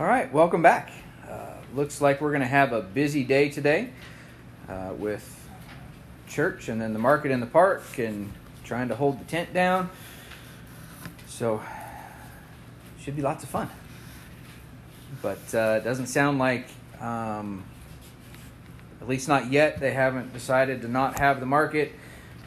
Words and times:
All 0.00 0.06
right, 0.06 0.32
welcome 0.32 0.62
back. 0.62 0.90
Uh, 1.28 1.52
looks 1.74 2.00
like 2.00 2.22
we're 2.22 2.30
going 2.30 2.40
to 2.40 2.46
have 2.46 2.72
a 2.72 2.80
busy 2.80 3.22
day 3.22 3.50
today 3.50 3.90
uh, 4.66 4.94
with 4.96 5.46
church 6.26 6.70
and 6.70 6.80
then 6.80 6.94
the 6.94 6.98
market 6.98 7.30
in 7.30 7.40
the 7.40 7.46
park 7.46 7.98
and 7.98 8.32
trying 8.64 8.88
to 8.88 8.96
hold 8.96 9.20
the 9.20 9.26
tent 9.26 9.52
down. 9.52 9.90
So, 11.26 11.60
should 12.98 13.14
be 13.14 13.20
lots 13.20 13.44
of 13.44 13.50
fun. 13.50 13.68
But 15.20 15.54
uh, 15.54 15.80
it 15.82 15.84
doesn't 15.84 16.06
sound 16.06 16.38
like, 16.38 16.66
um, 16.98 17.62
at 19.02 19.06
least 19.06 19.28
not 19.28 19.52
yet, 19.52 19.80
they 19.80 19.92
haven't 19.92 20.32
decided 20.32 20.80
to 20.80 20.88
not 20.88 21.18
have 21.18 21.40
the 21.40 21.46
market. 21.46 21.92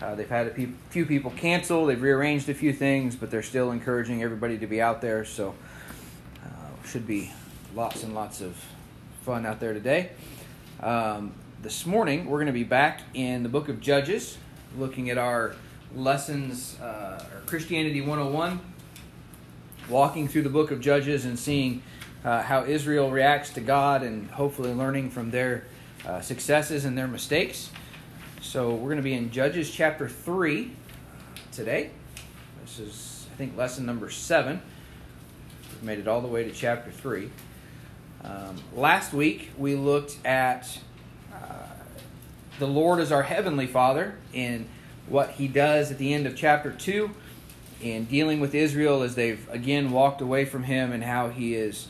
Uh, 0.01 0.15
they've 0.15 0.27
had 0.27 0.47
a 0.47 0.67
few 0.89 1.05
people 1.05 1.29
cancel. 1.29 1.85
They've 1.85 2.01
rearranged 2.01 2.49
a 2.49 2.55
few 2.55 2.73
things, 2.73 3.15
but 3.15 3.29
they're 3.29 3.43
still 3.43 3.69
encouraging 3.69 4.23
everybody 4.23 4.57
to 4.57 4.65
be 4.65 4.81
out 4.81 5.01
there. 5.01 5.23
So, 5.23 5.53
uh, 6.43 6.87
should 6.87 7.05
be 7.05 7.31
lots 7.75 8.03
and 8.03 8.13
lots 8.13 8.39
of 8.39 8.55
fun 9.23 9.45
out 9.45 9.59
there 9.59 9.73
today. 9.73 10.11
Um, 10.79 11.33
this 11.61 11.85
morning, 11.87 12.25
we're 12.25 12.37
going 12.37 12.47
to 12.47 12.53
be 12.53 12.63
back 12.63 13.01
in 13.15 13.41
the 13.41 13.49
book 13.49 13.67
of 13.67 13.81
Judges, 13.81 14.37
looking 14.77 15.09
at 15.09 15.17
our 15.17 15.55
lessons, 15.95 16.77
uh, 16.79 17.25
our 17.33 17.41
Christianity 17.47 17.99
101, 18.01 18.59
walking 19.89 20.27
through 20.27 20.43
the 20.43 20.49
book 20.49 20.69
of 20.69 20.81
Judges 20.81 21.25
and 21.25 21.39
seeing 21.39 21.81
uh, 22.23 22.43
how 22.43 22.63
Israel 22.63 23.09
reacts 23.09 23.49
to 23.51 23.59
God 23.59 24.03
and 24.03 24.29
hopefully 24.29 24.71
learning 24.71 25.09
from 25.09 25.31
their 25.31 25.65
uh, 26.05 26.21
successes 26.21 26.85
and 26.85 26.95
their 26.95 27.07
mistakes. 27.07 27.71
So, 28.41 28.71
we're 28.71 28.89
going 28.89 28.97
to 28.97 29.03
be 29.03 29.13
in 29.13 29.31
Judges 29.31 29.71
chapter 29.71 30.07
3 30.07 30.71
today. 31.51 31.89
This 32.61 32.77
is, 32.77 33.25
I 33.33 33.37
think, 33.37 33.57
lesson 33.57 33.85
number 33.85 34.11
7. 34.11 34.61
We've 35.71 35.83
made 35.83 35.97
it 35.97 36.07
all 36.07 36.21
the 36.21 36.27
way 36.27 36.43
to 36.43 36.51
chapter 36.51 36.91
3. 36.91 37.31
Um, 38.23 38.55
last 38.73 39.11
week, 39.11 39.49
we 39.57 39.75
looked 39.75 40.17
at 40.25 40.79
uh, 41.33 41.37
the 42.57 42.67
Lord 42.67 43.01
as 43.01 43.11
our 43.11 43.23
Heavenly 43.23 43.67
Father 43.67 44.15
and 44.33 44.67
what 45.07 45.31
He 45.31 45.49
does 45.49 45.91
at 45.91 45.97
the 45.97 46.13
end 46.13 46.25
of 46.25 46.35
chapter 46.35 46.71
2 46.71 47.09
in 47.81 48.05
dealing 48.05 48.39
with 48.39 48.55
Israel 48.55 49.01
as 49.01 49.15
they've 49.15 49.45
again 49.49 49.91
walked 49.91 50.21
away 50.21 50.45
from 50.45 50.63
Him 50.63 50.93
and 50.93 51.03
how 51.03 51.29
He 51.29 51.53
is 51.53 51.89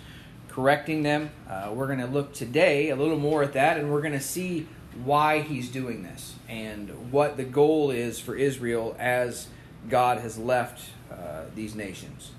correcting 0.49 1.03
them. 1.03 1.29
Uh, 1.47 1.69
we're 1.71 1.85
going 1.87 1.99
to 1.99 2.07
look 2.07 2.33
today 2.33 2.89
a 2.89 2.95
little 2.95 3.19
more 3.19 3.43
at 3.43 3.53
that 3.53 3.77
and 3.77 3.91
we're 3.91 4.01
going 4.01 4.13
to 4.13 4.19
see 4.19 4.67
why 5.03 5.41
He's 5.41 5.69
doing 5.69 6.01
this 6.01 6.33
and 6.49 7.11
what 7.11 7.37
the 7.37 7.43
goal 7.43 7.91
is 7.91 8.19
for 8.19 8.35
Israel 8.35 8.95
as 8.97 9.47
God 9.87 10.19
has 10.19 10.39
left 10.39 10.89
uh, 11.11 11.43
these 11.53 11.75
nations. 11.75 12.31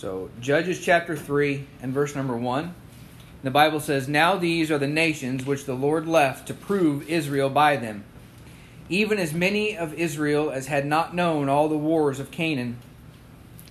So, 0.00 0.30
Judges 0.40 0.80
chapter 0.82 1.14
3 1.14 1.66
and 1.82 1.92
verse 1.92 2.16
number 2.16 2.34
1. 2.34 2.74
The 3.42 3.50
Bible 3.50 3.80
says, 3.80 4.08
Now 4.08 4.34
these 4.34 4.70
are 4.70 4.78
the 4.78 4.86
nations 4.86 5.44
which 5.44 5.66
the 5.66 5.74
Lord 5.74 6.08
left 6.08 6.48
to 6.48 6.54
prove 6.54 7.06
Israel 7.06 7.50
by 7.50 7.76
them, 7.76 8.04
even 8.88 9.18
as 9.18 9.34
many 9.34 9.76
of 9.76 9.92
Israel 9.92 10.50
as 10.50 10.68
had 10.68 10.86
not 10.86 11.14
known 11.14 11.50
all 11.50 11.68
the 11.68 11.76
wars 11.76 12.18
of 12.18 12.30
Canaan, 12.30 12.78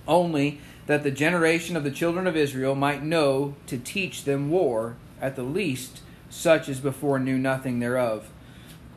only 0.06 0.60
that 0.86 1.02
the 1.02 1.10
generation 1.10 1.76
of 1.76 1.82
the 1.82 1.90
children 1.90 2.28
of 2.28 2.36
Israel 2.36 2.76
might 2.76 3.02
know 3.02 3.56
to 3.66 3.76
teach 3.76 4.22
them 4.22 4.50
war, 4.50 4.94
at 5.20 5.34
the 5.34 5.42
least 5.42 6.00
such 6.28 6.68
as 6.68 6.78
before 6.78 7.18
knew 7.18 7.38
nothing 7.38 7.80
thereof. 7.80 8.30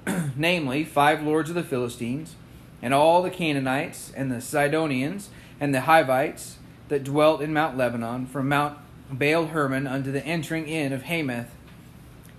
Namely, 0.36 0.84
five 0.84 1.24
lords 1.24 1.50
of 1.50 1.56
the 1.56 1.64
Philistines, 1.64 2.36
and 2.80 2.94
all 2.94 3.24
the 3.24 3.32
Canaanites, 3.32 4.14
and 4.16 4.32
the 4.32 4.40
Sidonians, 4.40 5.30
and 5.60 5.74
the 5.74 5.82
Hivites, 5.82 6.60
that 6.90 7.04
dwelt 7.04 7.42
in 7.42 7.54
Mount 7.54 7.78
Lebanon, 7.78 8.26
from 8.26 8.50
Mount 8.50 8.78
Baal 9.12 9.48
Hermon 9.48 9.88
unto 9.88 10.12
the 10.12 10.26
entering 10.26 10.68
in 10.68 10.94
of 10.94 11.04
Hamath. 11.04 11.52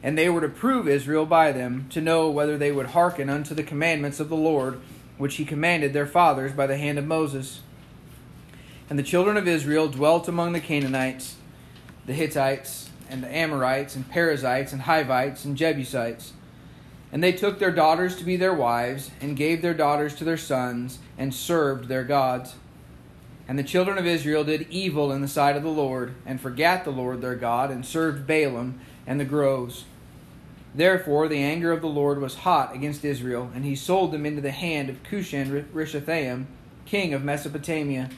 And 0.03 0.19
they 0.19 0.29
were 0.29 0.43
to 0.43 0.49
prove 0.49 0.87
Israel 0.87 1.25
by 1.25 1.53
them, 1.53 1.87
to 1.91 2.01
know 2.01 2.29
whether 2.29 2.59
they 2.59 2.73
would 2.73 2.89
hearken 2.89 3.31
unto 3.31 3.55
the 3.55 3.63
commandments 3.63 4.21
of 4.21 4.29
the 4.29 4.37
Lord, 4.37 4.81
which 5.17 5.37
he 5.37 5.45
commanded 5.45 5.93
their 5.93 6.07
fathers 6.07 6.53
by 6.53 6.67
the 6.67 6.77
hand 6.77 6.99
of 6.99 7.07
Moses. 7.07 7.61
And 8.91 8.99
the 8.99 9.03
children 9.03 9.37
of 9.37 9.49
Israel 9.49 9.89
dwelt 9.89 10.29
among 10.29 10.53
the 10.53 10.61
Canaanites, 10.61 11.37
the 12.05 12.13
Hittites, 12.13 12.91
and 13.09 13.23
the 13.23 13.35
Amorites, 13.35 13.97
and 13.97 14.11
Perizzites, 14.11 14.73
and 14.73 14.83
Hivites, 14.83 15.45
and 15.45 15.57
Jebusites. 15.57 16.33
And 17.11 17.23
they 17.23 17.33
took 17.33 17.59
their 17.59 17.71
daughters 17.71 18.17
to 18.17 18.25
be 18.25 18.37
their 18.37 18.53
wives, 18.53 19.11
and 19.21 19.37
gave 19.37 19.63
their 19.63 19.73
daughters 19.73 20.15
to 20.17 20.25
their 20.25 20.37
sons, 20.37 20.99
and 21.17 21.33
served 21.33 21.89
their 21.89 22.05
gods. 22.05 22.57
And 23.47 23.59
the 23.59 23.63
children 23.63 23.99
of 23.99 24.07
Israel 24.07 24.45
did 24.45 24.67
evil 24.71 25.13
in 25.13 25.21
the 25.21 25.29
sight 25.29 25.57
of 25.57 25.63
the 25.63 25.69
Lord, 25.69 26.15
and 26.25 26.41
forgat 26.41 26.85
the 26.85 26.91
Lord 26.91 27.21
their 27.21 27.35
God, 27.35 27.71
and 27.71 27.85
served 27.85 28.27
Baalim 28.27 28.75
and 29.07 29.21
the 29.21 29.25
groves. 29.25 29.85
Therefore 30.75 31.29
the 31.29 31.43
anger 31.43 31.71
of 31.71 31.83
the 31.83 31.87
Lord 31.87 32.21
was 32.21 32.37
hot 32.37 32.75
against 32.75 33.05
Israel, 33.05 33.51
and 33.55 33.65
he 33.65 33.77
sold 33.77 34.13
them 34.13 34.25
into 34.25 34.41
the 34.41 34.51
hand 34.51 34.89
of 34.89 35.03
Cushan 35.03 35.67
Rishathaim, 35.73 36.47
king 36.87 37.13
of 37.13 37.23
Mesopotamia. 37.23 38.09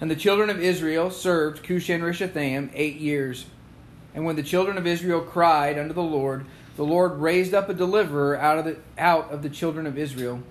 And 0.00 0.10
the 0.10 0.16
children 0.16 0.48
of 0.48 0.60
Israel 0.60 1.10
served 1.10 1.64
Cushan 1.64 2.00
Rishathaim 2.00 2.70
eight 2.72 2.96
years. 2.96 3.46
And 4.14 4.24
when 4.24 4.36
the 4.36 4.42
children 4.42 4.78
of 4.78 4.86
Israel 4.86 5.20
cried 5.20 5.76
unto 5.76 5.92
the 5.92 6.02
Lord, 6.02 6.46
the 6.76 6.84
Lord 6.84 7.18
raised 7.18 7.52
up 7.52 7.68
a 7.68 7.74
deliverer 7.74 8.38
out 8.38 8.58
of 8.58 8.64
the, 8.64 8.76
out 8.96 9.30
of 9.30 9.42
the 9.42 9.50
children 9.50 9.86
of 9.86 9.98
Israel 9.98 10.42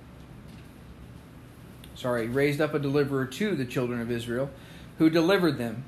sorry, 1.96 2.28
raised 2.28 2.62
up 2.62 2.74
a 2.74 2.80
deliverer 2.80 3.26
to 3.26 3.56
the 3.56 3.66
children 3.66 4.02
of 4.02 4.12
Israel, 4.12 4.50
who 4.98 5.10
delivered 5.10 5.58
them, 5.58 5.84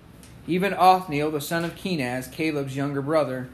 even 0.48 0.74
Othniel 0.74 1.32
the 1.32 1.42
son 1.42 1.66
of 1.66 1.76
Kenaz, 1.76 2.32
Caleb's 2.32 2.76
younger 2.76 3.02
brother. 3.02 3.50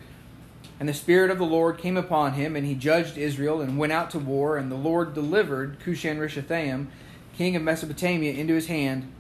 And 0.79 0.87
the 0.87 0.93
Spirit 0.93 1.31
of 1.31 1.37
the 1.37 1.45
Lord 1.45 1.77
came 1.77 1.97
upon 1.97 2.33
him, 2.33 2.55
and 2.55 2.65
he 2.65 2.75
judged 2.75 3.17
Israel, 3.17 3.61
and 3.61 3.77
went 3.77 3.93
out 3.93 4.09
to 4.11 4.19
war, 4.19 4.57
and 4.57 4.71
the 4.71 4.75
Lord 4.75 5.13
delivered 5.13 5.79
Cushan 5.79 6.17
Rishathaim, 6.17 6.87
king 7.35 7.55
of 7.55 7.61
Mesopotamia, 7.61 8.33
into 8.33 8.53
his 8.53 8.67
hand. 8.67 9.11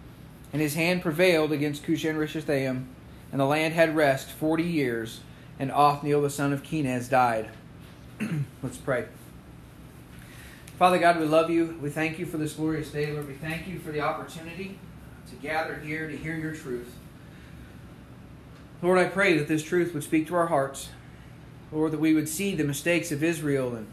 And 0.51 0.61
his 0.61 0.75
hand 0.75 1.01
prevailed 1.01 1.51
against 1.51 1.83
Cushan 1.83 2.15
Rishathaim, 2.15 2.85
and 3.31 3.39
the 3.39 3.45
land 3.45 3.73
had 3.73 3.95
rest 3.95 4.29
forty 4.29 4.63
years, 4.63 5.21
and 5.57 5.71
Othniel 5.71 6.21
the 6.21 6.29
son 6.29 6.53
of 6.53 6.61
Kenaz 6.63 7.09
died. 7.09 7.49
Let's 8.61 8.77
pray. 8.77 9.05
Father 10.83 10.99
God, 10.99 11.17
we 11.17 11.25
love 11.25 11.49
you. 11.49 11.77
We 11.81 11.89
thank 11.89 12.19
you 12.19 12.25
for 12.25 12.35
this 12.35 12.51
glorious 12.51 12.91
day, 12.91 13.09
Lord. 13.13 13.25
We 13.25 13.35
thank 13.35 13.69
you 13.69 13.79
for 13.79 13.93
the 13.93 14.01
opportunity 14.01 14.77
to 15.29 15.35
gather 15.37 15.79
here 15.79 16.09
to 16.09 16.17
hear 16.17 16.35
your 16.35 16.53
truth. 16.53 16.93
Lord, 18.81 18.99
I 18.99 19.05
pray 19.05 19.37
that 19.37 19.47
this 19.47 19.63
truth 19.63 19.93
would 19.93 20.03
speak 20.03 20.27
to 20.27 20.35
our 20.35 20.47
hearts. 20.47 20.89
Lord, 21.71 21.93
that 21.93 22.01
we 22.01 22.13
would 22.13 22.27
see 22.27 22.53
the 22.53 22.65
mistakes 22.65 23.13
of 23.13 23.23
Israel 23.23 23.73
and 23.73 23.87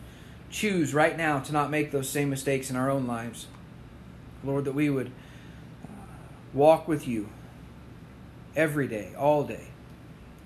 choose 0.50 0.92
right 0.92 1.16
now 1.16 1.38
to 1.38 1.52
not 1.52 1.70
make 1.70 1.92
those 1.92 2.08
same 2.08 2.28
mistakes 2.28 2.70
in 2.70 2.74
our 2.74 2.90
own 2.90 3.06
lives. 3.06 3.46
Lord, 4.42 4.64
that 4.64 4.74
we 4.74 4.90
would 4.90 5.12
uh, 5.84 5.90
walk 6.52 6.88
with 6.88 7.06
you 7.06 7.28
every 8.56 8.88
day, 8.88 9.12
all 9.16 9.44
day, 9.44 9.68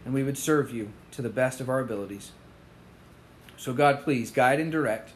and 0.04 0.12
we 0.12 0.22
would 0.22 0.36
serve 0.36 0.74
you 0.74 0.92
to 1.12 1.22
the 1.22 1.30
best 1.30 1.62
of 1.62 1.70
our 1.70 1.80
abilities. 1.80 2.32
So, 3.56 3.72
God, 3.72 4.04
please 4.04 4.30
guide 4.30 4.60
and 4.60 4.70
direct. 4.70 5.12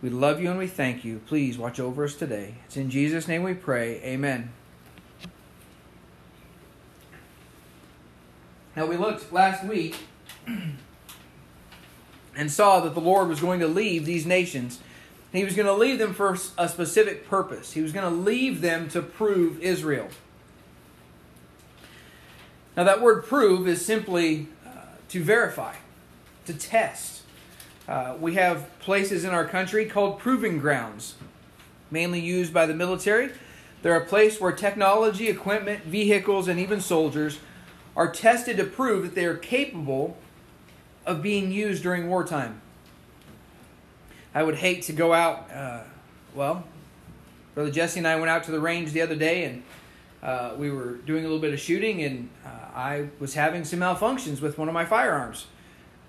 We 0.00 0.10
love 0.10 0.40
you 0.40 0.48
and 0.50 0.58
we 0.58 0.68
thank 0.68 1.04
you. 1.04 1.20
Please 1.26 1.58
watch 1.58 1.80
over 1.80 2.04
us 2.04 2.14
today. 2.14 2.54
It's 2.66 2.76
in 2.76 2.88
Jesus' 2.88 3.26
name 3.26 3.42
we 3.42 3.54
pray. 3.54 4.00
Amen. 4.02 4.52
Now, 8.76 8.86
we 8.86 8.96
looked 8.96 9.32
last 9.32 9.64
week 9.64 9.96
and 12.36 12.48
saw 12.48 12.78
that 12.78 12.94
the 12.94 13.00
Lord 13.00 13.26
was 13.26 13.40
going 13.40 13.58
to 13.58 13.66
leave 13.66 14.06
these 14.06 14.24
nations. 14.24 14.78
He 15.32 15.42
was 15.44 15.56
going 15.56 15.66
to 15.66 15.74
leave 15.74 15.98
them 15.98 16.14
for 16.14 16.38
a 16.56 16.68
specific 16.68 17.28
purpose. 17.28 17.72
He 17.72 17.82
was 17.82 17.90
going 17.90 18.08
to 18.08 18.22
leave 18.22 18.60
them 18.60 18.88
to 18.90 19.02
prove 19.02 19.60
Israel. 19.60 20.08
Now, 22.76 22.84
that 22.84 23.02
word 23.02 23.26
prove 23.26 23.66
is 23.66 23.84
simply 23.84 24.46
uh, 24.64 24.70
to 25.08 25.24
verify, 25.24 25.74
to 26.46 26.54
test. 26.54 27.17
Uh, 27.88 28.14
we 28.20 28.34
have 28.34 28.68
places 28.80 29.24
in 29.24 29.30
our 29.30 29.46
country 29.46 29.86
called 29.86 30.18
proving 30.18 30.58
grounds, 30.58 31.14
mainly 31.90 32.20
used 32.20 32.52
by 32.52 32.66
the 32.66 32.74
military. 32.74 33.30
They're 33.82 33.96
a 33.96 34.04
place 34.04 34.40
where 34.40 34.52
technology, 34.52 35.28
equipment, 35.28 35.84
vehicles, 35.84 36.48
and 36.48 36.60
even 36.60 36.82
soldiers 36.82 37.38
are 37.96 38.12
tested 38.12 38.58
to 38.58 38.64
prove 38.64 39.04
that 39.04 39.14
they 39.14 39.24
are 39.24 39.36
capable 39.36 40.18
of 41.06 41.22
being 41.22 41.50
used 41.50 41.82
during 41.82 42.08
wartime. 42.08 42.60
I 44.34 44.42
would 44.42 44.56
hate 44.56 44.82
to 44.82 44.92
go 44.92 45.14
out, 45.14 45.50
uh, 45.50 45.80
well, 46.34 46.64
Brother 47.54 47.70
Jesse 47.70 47.98
and 47.98 48.06
I 48.06 48.16
went 48.16 48.28
out 48.28 48.44
to 48.44 48.50
the 48.50 48.60
range 48.60 48.92
the 48.92 49.00
other 49.00 49.16
day 49.16 49.44
and 49.44 49.62
uh, 50.22 50.54
we 50.58 50.70
were 50.70 50.94
doing 50.94 51.24
a 51.24 51.28
little 51.28 51.40
bit 51.40 51.52
of 51.52 51.60
shooting, 51.60 52.02
and 52.02 52.28
uh, 52.44 52.48
I 52.74 53.08
was 53.20 53.34
having 53.34 53.64
some 53.64 53.80
malfunctions 53.80 54.40
with 54.40 54.58
one 54.58 54.68
of 54.68 54.74
my 54.74 54.84
firearms. 54.84 55.46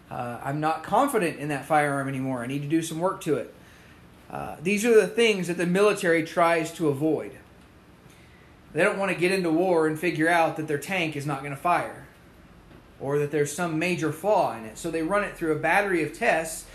Uh, 0.10 0.40
I'm 0.44 0.60
not 0.60 0.84
confident 0.84 1.40
in 1.40 1.50
that 1.50 1.66
firearm 1.66 2.08
anymore. 2.08 2.44
I 2.44 2.48
need 2.48 2.62
to 2.64 2.68
do 2.68 2.82
some 2.82 3.00
work 3.00 3.22
to 3.22 3.36
it. 3.36 3.54
Uh, 4.30 4.58
these 4.62 4.86
are 4.86 4.94
the 4.94 5.08
things 5.08 5.48
that 5.48 5.58
the 5.58 5.66
military 5.66 6.24
tries 6.24 6.72
to 6.74 6.88
avoid. 6.90 7.32
They 8.74 8.84
don't 8.84 9.00
want 9.00 9.12
to 9.12 9.18
get 9.18 9.32
into 9.32 9.50
war 9.50 9.88
and 9.88 10.00
figure 10.00 10.30
out 10.30 10.58
that 10.58 10.68
their 10.68 10.78
tank 10.78 11.16
is 11.16 11.26
not 11.26 11.40
going 11.40 11.52
to 11.52 11.58
fire 11.58 12.06
or 13.00 13.18
that 13.20 13.32
there's 13.32 13.52
some 13.52 13.80
major 13.80 14.12
flaw 14.12 14.56
in 14.56 14.66
it. 14.66 14.78
So 14.78 14.92
they 14.92 15.02
run 15.02 15.24
it 15.24 15.36
through 15.36 15.54
a 15.54 15.60
battery 15.60 16.04
of 16.04 16.14
tests 16.14 16.66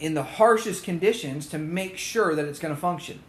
in 0.00 0.14
the 0.14 0.22
harshest 0.22 0.84
conditions 0.84 1.46
to 1.48 1.58
make 1.58 1.96
sure 1.96 2.34
that 2.34 2.44
it's 2.44 2.58
going 2.58 2.74
to 2.74 2.80
function. 2.80 3.20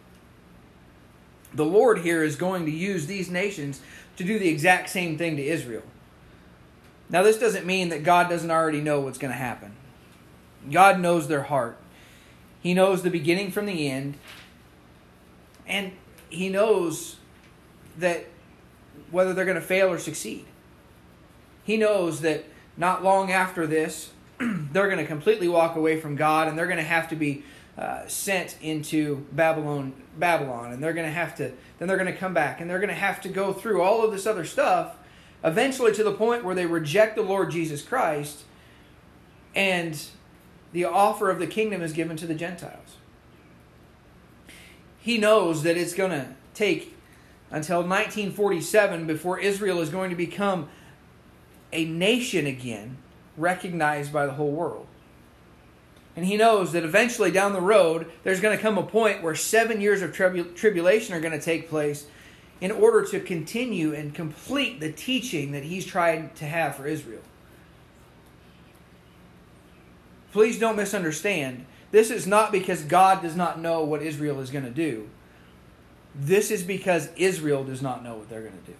The 1.52 1.64
Lord 1.64 2.00
here 2.00 2.22
is 2.22 2.36
going 2.36 2.64
to 2.66 2.70
use 2.70 3.06
these 3.06 3.28
nations 3.28 3.80
to 4.16 4.24
do 4.24 4.38
the 4.38 4.48
exact 4.48 4.88
same 4.90 5.18
thing 5.18 5.36
to 5.36 5.44
Israel. 5.44 5.82
Now, 7.10 7.22
this 7.22 7.38
doesn't 7.38 7.66
mean 7.66 7.88
that 7.88 8.04
God 8.04 8.28
doesn't 8.28 8.50
already 8.50 8.80
know 8.80 9.00
what's 9.00 9.18
going 9.18 9.32
to 9.32 9.38
happen. 9.38 9.74
God 10.70 11.00
knows 11.00 11.28
their 11.28 11.42
heart. 11.42 11.76
He 12.62 12.74
knows 12.74 13.02
the 13.02 13.10
beginning 13.10 13.50
from 13.50 13.66
the 13.66 13.88
end. 13.88 14.16
And 15.66 15.92
He 16.28 16.48
knows 16.48 17.16
that 17.98 18.26
whether 19.10 19.34
they're 19.34 19.44
going 19.44 19.56
to 19.56 19.60
fail 19.60 19.88
or 19.88 19.98
succeed. 19.98 20.46
He 21.64 21.76
knows 21.76 22.20
that 22.20 22.44
not 22.76 23.02
long 23.02 23.32
after 23.32 23.66
this, 23.66 24.10
they're 24.38 24.88
going 24.88 24.98
to 24.98 25.06
completely 25.06 25.48
walk 25.48 25.76
away 25.76 26.00
from 26.00 26.16
God 26.16 26.48
and 26.48 26.56
they're 26.56 26.66
going 26.66 26.78
to 26.78 26.82
have 26.82 27.08
to 27.08 27.16
be 27.16 27.44
uh, 27.80 28.06
sent 28.06 28.56
into 28.60 29.26
Babylon, 29.32 29.94
Babylon, 30.18 30.72
and 30.72 30.82
they're 30.82 30.92
going 30.92 31.06
to 31.06 31.12
have 31.12 31.34
to. 31.36 31.52
Then 31.78 31.88
they're 31.88 31.96
going 31.96 32.12
to 32.12 32.18
come 32.18 32.34
back, 32.34 32.60
and 32.60 32.68
they're 32.68 32.78
going 32.78 32.88
to 32.88 32.94
have 32.94 33.22
to 33.22 33.28
go 33.30 33.54
through 33.54 33.80
all 33.80 34.04
of 34.04 34.12
this 34.12 34.26
other 34.26 34.44
stuff, 34.44 34.96
eventually 35.42 35.92
to 35.92 36.04
the 36.04 36.12
point 36.12 36.44
where 36.44 36.54
they 36.54 36.66
reject 36.66 37.16
the 37.16 37.22
Lord 37.22 37.50
Jesus 37.50 37.82
Christ, 37.82 38.42
and 39.54 40.00
the 40.72 40.84
offer 40.84 41.30
of 41.30 41.38
the 41.38 41.46
kingdom 41.46 41.82
is 41.82 41.92
given 41.92 42.16
to 42.18 42.26
the 42.26 42.34
Gentiles. 42.34 42.96
He 45.00 45.18
knows 45.18 45.62
that 45.62 45.76
it's 45.76 45.94
going 45.94 46.10
to 46.10 46.28
take 46.54 46.94
until 47.50 47.78
1947 47.78 49.06
before 49.06 49.38
Israel 49.38 49.80
is 49.80 49.88
going 49.88 50.10
to 50.10 50.16
become 50.16 50.68
a 51.72 51.84
nation 51.84 52.46
again, 52.46 52.98
recognized 53.36 54.12
by 54.12 54.26
the 54.26 54.32
whole 54.32 54.50
world. 54.50 54.86
And 56.16 56.26
he 56.26 56.36
knows 56.36 56.72
that 56.72 56.84
eventually 56.84 57.30
down 57.30 57.52
the 57.52 57.60
road, 57.60 58.10
there's 58.24 58.40
going 58.40 58.56
to 58.56 58.62
come 58.62 58.76
a 58.76 58.82
point 58.82 59.22
where 59.22 59.34
seven 59.34 59.80
years 59.80 60.02
of 60.02 60.12
tribu- 60.12 60.52
tribulation 60.52 61.14
are 61.14 61.20
going 61.20 61.38
to 61.38 61.44
take 61.44 61.68
place 61.68 62.06
in 62.60 62.70
order 62.70 63.04
to 63.06 63.20
continue 63.20 63.94
and 63.94 64.14
complete 64.14 64.80
the 64.80 64.92
teaching 64.92 65.52
that 65.52 65.64
he's 65.64 65.86
tried 65.86 66.34
to 66.36 66.44
have 66.44 66.76
for 66.76 66.86
Israel. 66.86 67.22
Please 70.32 70.58
don't 70.58 70.76
misunderstand. 70.76 71.64
This 71.90 72.10
is 72.10 72.26
not 72.26 72.52
because 72.52 72.82
God 72.82 73.22
does 73.22 73.34
not 73.34 73.60
know 73.60 73.82
what 73.82 74.02
Israel 74.02 74.40
is 74.40 74.50
going 74.50 74.64
to 74.64 74.70
do. 74.70 75.08
This 76.14 76.50
is 76.50 76.62
because 76.62 77.08
Israel 77.16 77.64
does 77.64 77.82
not 77.82 78.04
know 78.04 78.16
what 78.16 78.28
they're 78.28 78.42
going 78.42 78.58
to 78.64 78.70
do. 78.72 78.76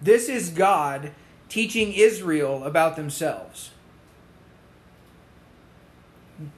This 0.00 0.28
is 0.28 0.50
God 0.50 1.12
teaching 1.48 1.92
Israel 1.92 2.64
about 2.64 2.96
themselves 2.96 3.70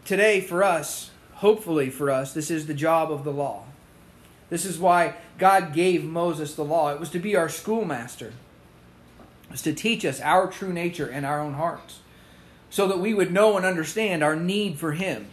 today 0.05 0.41
for 0.41 0.63
us, 0.63 1.11
hopefully 1.35 1.91
for 1.91 2.11
us, 2.11 2.33
this 2.33 2.51
is 2.51 2.67
the 2.67 2.75
job 2.75 3.11
of 3.11 3.25
the 3.25 3.33
law. 3.33 3.65
This 4.53 4.67
is 4.67 4.79
why 4.79 5.15
God 5.39 5.73
gave 5.73 6.05
Moses 6.05 6.55
the 6.55 6.63
law. 6.63 6.93
It 6.93 7.01
was 7.01 7.09
to 7.13 7.19
be 7.19 7.35
our 7.35 7.49
schoolmaster. 7.49 8.35
It 9.45 9.51
was 9.51 9.63
to 9.63 9.73
teach 9.73 10.05
us 10.05 10.21
our 10.21 10.47
true 10.47 10.75
nature 10.75 11.09
and 11.09 11.25
our 11.25 11.41
own 11.41 11.55
hearts. 11.55 12.01
So 12.69 12.87
that 12.89 12.99
we 12.99 13.15
would 13.15 13.33
know 13.33 13.57
and 13.57 13.65
understand 13.65 14.23
our 14.23 14.37
need 14.37 14.79
for 14.79 14.93
Him. 14.93 15.29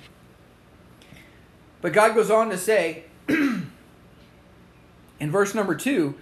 But 1.82 1.92
God 1.92 2.16
goes 2.16 2.32
on 2.32 2.50
to 2.50 2.58
say 2.58 3.04
in 3.28 3.68
verse 5.20 5.54
number 5.54 5.76
two, 5.76 6.16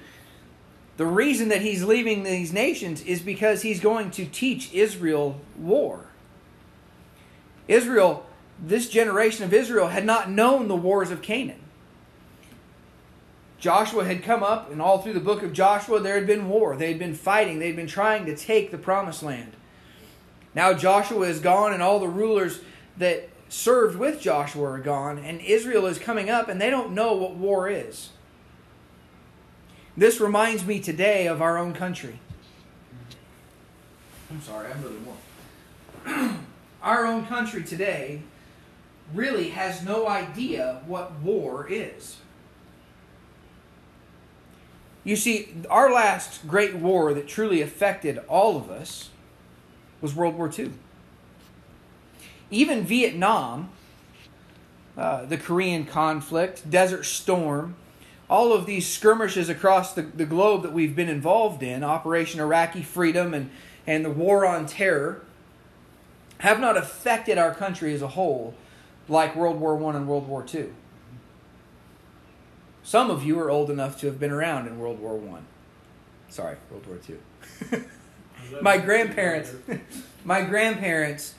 the 0.97 1.05
reason 1.05 1.49
that 1.49 1.61
He's 1.61 1.83
leaving 1.83 2.23
these 2.23 2.51
nations 2.51 3.03
is 3.03 3.21
because 3.21 3.61
He's 3.61 3.79
going 3.79 4.09
to 4.09 4.25
teach 4.25 4.73
Israel 4.73 5.39
war. 5.55 6.07
Israel, 7.67 8.25
this 8.59 8.89
generation 8.89 9.43
of 9.43 9.53
Israel, 9.53 9.89
had 9.89 10.03
not 10.03 10.31
known 10.31 10.67
the 10.67 10.75
wars 10.75 11.11
of 11.11 11.21
Canaan. 11.21 11.61
Joshua 13.59 14.05
had 14.05 14.23
come 14.23 14.43
up, 14.43 14.71
and 14.71 14.81
all 14.81 14.99
through 14.99 15.13
the 15.13 15.19
book 15.19 15.41
of 15.41 15.51
Joshua, 15.51 15.99
there 15.99 16.15
had 16.15 16.27
been 16.27 16.47
war. 16.47 16.75
They 16.75 16.89
had 16.89 16.99
been 16.99 17.15
fighting, 17.15 17.59
they 17.59 17.67
had 17.67 17.75
been 17.75 17.87
trying 17.87 18.25
to 18.25 18.35
take 18.35 18.71
the 18.71 18.77
promised 18.77 19.23
land. 19.23 19.53
Now 20.53 20.73
Joshua 20.73 21.27
is 21.27 21.39
gone, 21.39 21.73
and 21.73 21.81
all 21.81 21.99
the 21.99 22.07
rulers 22.07 22.61
that 22.97 23.29
served 23.49 23.97
with 23.97 24.21
Joshua 24.21 24.71
are 24.71 24.79
gone, 24.79 25.17
and 25.17 25.41
Israel 25.41 25.85
is 25.87 25.97
coming 25.97 26.29
up, 26.29 26.49
and 26.49 26.61
they 26.61 26.69
don't 26.69 26.93
know 26.93 27.13
what 27.13 27.35
war 27.35 27.69
is. 27.69 28.09
This 29.95 30.19
reminds 30.19 30.63
me 30.63 30.79
today 30.79 31.27
of 31.27 31.41
our 31.41 31.57
own 31.57 31.73
country. 31.73 32.19
I'm 34.29 34.41
sorry, 34.41 34.71
I'm 34.71 34.83
really 34.83 34.97
warm. 34.97 36.45
our 36.83 37.05
own 37.07 37.25
country 37.25 37.63
today 37.63 38.21
really 39.13 39.49
has 39.49 39.83
no 39.83 40.07
idea 40.07 40.81
what 40.85 41.13
war 41.21 41.65
is. 41.69 42.17
You 45.07 45.15
see, 45.15 45.47
our 45.69 45.89
last 45.89 46.45
great 46.49 46.75
war 46.75 47.13
that 47.13 47.29
truly 47.29 47.61
affected 47.61 48.17
all 48.27 48.57
of 48.57 48.69
us 48.69 49.09
was 50.01 50.13
World 50.13 50.35
War 50.35 50.51
II. 50.51 50.73
Even 52.51 52.83
Vietnam, 52.83 53.69
uh, 54.97 55.23
the 55.23 55.37
Korean 55.37 55.85
conflict, 55.85 56.69
Desert 56.69 57.05
Storm, 57.05 57.77
all 58.29 58.51
of 58.51 58.65
these 58.65 58.85
skirmishes 58.85 59.47
across 59.47 59.93
the, 59.93 60.01
the 60.01 60.25
globe 60.25 60.63
that 60.63 60.73
we've 60.73 60.93
been 60.93 61.07
involved 61.07 61.63
in, 61.63 61.85
Operation 61.85 62.41
Iraqi 62.41 62.81
Freedom 62.81 63.33
and, 63.33 63.49
and 63.87 64.03
the 64.03 64.11
War 64.11 64.45
on 64.45 64.65
Terror, 64.65 65.21
have 66.39 66.59
not 66.59 66.75
affected 66.75 67.37
our 67.37 67.55
country 67.55 67.93
as 67.93 68.01
a 68.01 68.09
whole 68.09 68.55
like 69.07 69.37
World 69.37 69.57
War 69.61 69.81
I 69.81 69.95
and 69.95 70.05
World 70.05 70.27
War 70.27 70.45
II. 70.53 70.67
Some 72.87 73.11
of 73.11 73.25
you 73.25 73.37
are 73.41 73.49
old 73.49 73.69
enough 73.69 73.99
to 73.99 74.07
have 74.07 74.17
been 74.17 74.31
around 74.31 74.65
in 74.65 74.79
World 74.79 75.01
War 75.01 75.19
I. 75.35 75.39
Sorry, 76.31 76.55
World 76.71 76.85
War 76.87 76.97
II. 77.09 77.81
my 78.61 78.77
grandparents 78.77 79.51
my 80.23 80.41
grandparents 80.43 81.35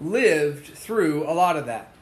lived 0.00 0.66
through 0.66 1.22
a 1.22 1.30
lot 1.30 1.56
of 1.56 1.66
that. 1.66 1.92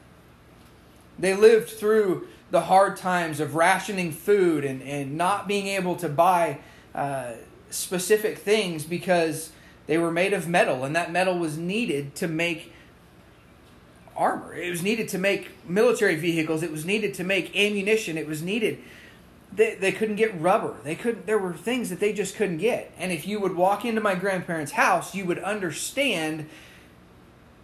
They 1.19 1.35
lived 1.35 1.69
through 1.69 2.27
the 2.49 2.61
hard 2.61 2.97
times 2.97 3.39
of 3.39 3.53
rationing 3.53 4.11
food 4.11 4.65
and, 4.65 4.81
and 4.81 5.15
not 5.15 5.47
being 5.47 5.67
able 5.67 5.95
to 5.97 6.09
buy 6.09 6.57
uh, 6.95 7.33
specific 7.69 8.39
things 8.39 8.83
because 8.83 9.51
they 9.85 9.99
were 9.99 10.11
made 10.11 10.33
of 10.33 10.47
metal, 10.47 10.83
and 10.83 10.95
that 10.95 11.11
metal 11.11 11.37
was 11.37 11.55
needed 11.55 12.15
to 12.15 12.27
make 12.27 12.73
armor. 14.17 14.53
It 14.53 14.69
was 14.69 14.81
needed 14.81 15.07
to 15.09 15.17
make 15.17 15.51
military 15.69 16.15
vehicles. 16.15 16.63
It 16.63 16.71
was 16.71 16.85
needed 16.85 17.13
to 17.15 17.23
make 17.23 17.55
ammunition. 17.55 18.17
It 18.17 18.27
was 18.27 18.41
needed. 18.41 18.79
They, 19.57 19.73
they 19.75 19.91
couldn't 19.91 20.15
get 20.15 20.39
rubber. 20.39 20.75
They 20.83 20.95
couldn't. 20.95 21.25
There 21.25 21.39
were 21.39 21.53
things 21.53 21.89
that 21.89 21.99
they 21.99 22.13
just 22.13 22.35
couldn't 22.35 22.59
get. 22.59 22.93
And 22.97 23.11
if 23.11 23.27
you 23.27 23.39
would 23.39 23.55
walk 23.55 23.83
into 23.83 23.99
my 23.99 24.15
grandparents' 24.15 24.73
house, 24.73 25.13
you 25.13 25.25
would 25.25 25.39
understand 25.39 26.47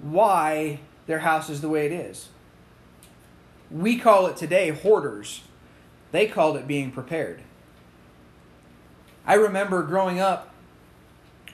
why 0.01 0.79
their 1.05 1.19
house 1.19 1.49
is 1.49 1.61
the 1.61 1.69
way 1.69 1.85
it 1.85 1.91
is. 1.91 2.29
We 3.69 3.97
call 3.97 4.25
it 4.27 4.35
today 4.35 4.69
hoarders. 4.69 5.43
They 6.11 6.27
called 6.27 6.57
it 6.57 6.67
being 6.67 6.91
prepared. 6.91 7.41
I 9.25 9.35
remember 9.35 9.83
growing 9.83 10.19
up 10.19 10.53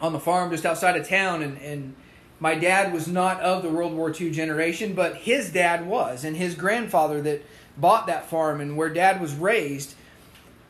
on 0.01 0.13
the 0.13 0.19
farm 0.19 0.51
just 0.51 0.65
outside 0.65 0.95
of 0.95 1.07
town, 1.07 1.43
and, 1.43 1.57
and 1.59 1.95
my 2.39 2.55
dad 2.55 2.93
was 2.93 3.07
not 3.07 3.41
of 3.41 3.61
the 3.61 3.69
World 3.69 3.93
War 3.93 4.13
II 4.17 4.31
generation, 4.31 4.93
but 4.93 5.17
his 5.17 5.51
dad 5.51 5.85
was, 5.85 6.23
and 6.23 6.37
his 6.37 6.55
grandfather 6.55 7.21
that 7.21 7.45
bought 7.77 8.07
that 8.07 8.29
farm 8.29 8.61
and 8.61 8.77
where 8.77 8.89
dad 8.89 9.21
was 9.21 9.33
raised. 9.33 9.95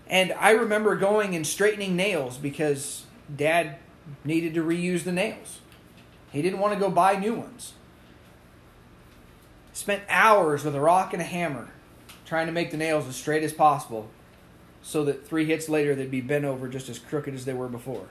And 0.09 0.33
I 0.33 0.51
remember 0.51 0.95
going 0.95 1.35
and 1.35 1.45
straightening 1.45 1.95
nails 1.95 2.37
because 2.37 3.05
dad 3.33 3.77
needed 4.23 4.55
to 4.55 4.63
reuse 4.63 5.03
the 5.03 5.11
nails. 5.11 5.59
He 6.31 6.41
didn't 6.41 6.59
want 6.59 6.73
to 6.73 6.79
go 6.79 6.89
buy 6.89 7.15
new 7.15 7.35
ones. 7.35 7.73
Spent 9.73 10.01
hours 10.09 10.63
with 10.63 10.75
a 10.75 10.81
rock 10.81 11.13
and 11.13 11.21
a 11.21 11.25
hammer 11.25 11.69
trying 12.25 12.47
to 12.47 12.51
make 12.51 12.71
the 12.71 12.77
nails 12.77 13.07
as 13.07 13.15
straight 13.15 13.43
as 13.43 13.53
possible 13.53 14.09
so 14.81 15.05
that 15.05 15.27
three 15.27 15.45
hits 15.45 15.69
later 15.69 15.93
they'd 15.93 16.11
be 16.11 16.21
bent 16.21 16.45
over 16.45 16.67
just 16.67 16.89
as 16.89 16.97
crooked 16.97 17.33
as 17.33 17.45
they 17.45 17.53
were 17.53 17.67
before. 17.67 18.07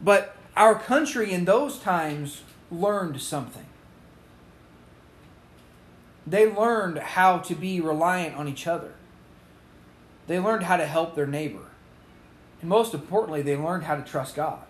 But 0.00 0.36
our 0.56 0.78
country 0.78 1.32
in 1.32 1.44
those 1.44 1.78
times 1.78 2.42
learned 2.70 3.20
something. 3.20 3.66
They 6.28 6.50
learned 6.50 6.98
how 6.98 7.38
to 7.38 7.54
be 7.54 7.80
reliant 7.80 8.36
on 8.36 8.48
each 8.48 8.66
other. 8.66 8.92
They 10.26 10.38
learned 10.38 10.64
how 10.64 10.76
to 10.76 10.86
help 10.86 11.14
their 11.14 11.26
neighbor. 11.26 11.70
And 12.60 12.68
most 12.68 12.92
importantly, 12.92 13.40
they 13.40 13.56
learned 13.56 13.84
how 13.84 13.96
to 13.96 14.02
trust 14.02 14.34
God. 14.34 14.62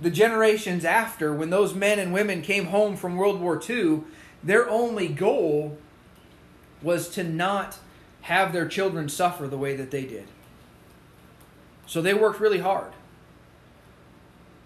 The 0.00 0.10
generations 0.10 0.84
after, 0.84 1.34
when 1.34 1.50
those 1.50 1.74
men 1.74 1.98
and 1.98 2.12
women 2.12 2.42
came 2.42 2.66
home 2.66 2.96
from 2.96 3.16
World 3.16 3.40
War 3.40 3.60
II, 3.68 4.02
their 4.44 4.68
only 4.68 5.08
goal 5.08 5.78
was 6.82 7.08
to 7.10 7.24
not 7.24 7.78
have 8.22 8.52
their 8.52 8.68
children 8.68 9.08
suffer 9.08 9.48
the 9.48 9.58
way 9.58 9.74
that 9.74 9.90
they 9.90 10.04
did. 10.04 10.26
So 11.86 12.02
they 12.02 12.14
worked 12.14 12.40
really 12.40 12.58
hard. 12.58 12.92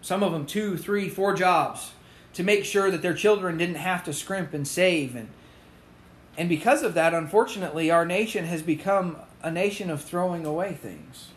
Some 0.03 0.23
of 0.23 0.33
them 0.33 0.47
two, 0.47 0.77
three, 0.77 1.09
four 1.09 1.33
jobs 1.35 1.93
to 2.35 2.43
make 2.43 2.65
sure 2.65 2.91
that 2.91 3.03
their 3.03 3.15
children 3.15 3.59
didn't 3.59 3.77
have 3.77 4.05
to 4.05 4.13
scrimp 4.13 4.55
and 4.55 4.67
save 4.67 5.17
and 5.17 5.29
and 6.37 6.49
because 6.49 6.83
of 6.83 6.95
that, 6.95 7.13
unfortunately, 7.13 7.91
our 7.91 8.07
nation 8.07 8.47
has 8.47 8.63
become 8.63 9.17
a 9.43 9.51
nation 9.51 9.91
of 9.91 10.03
throwing 10.03 10.47
away 10.47 10.73
things. 10.73 11.29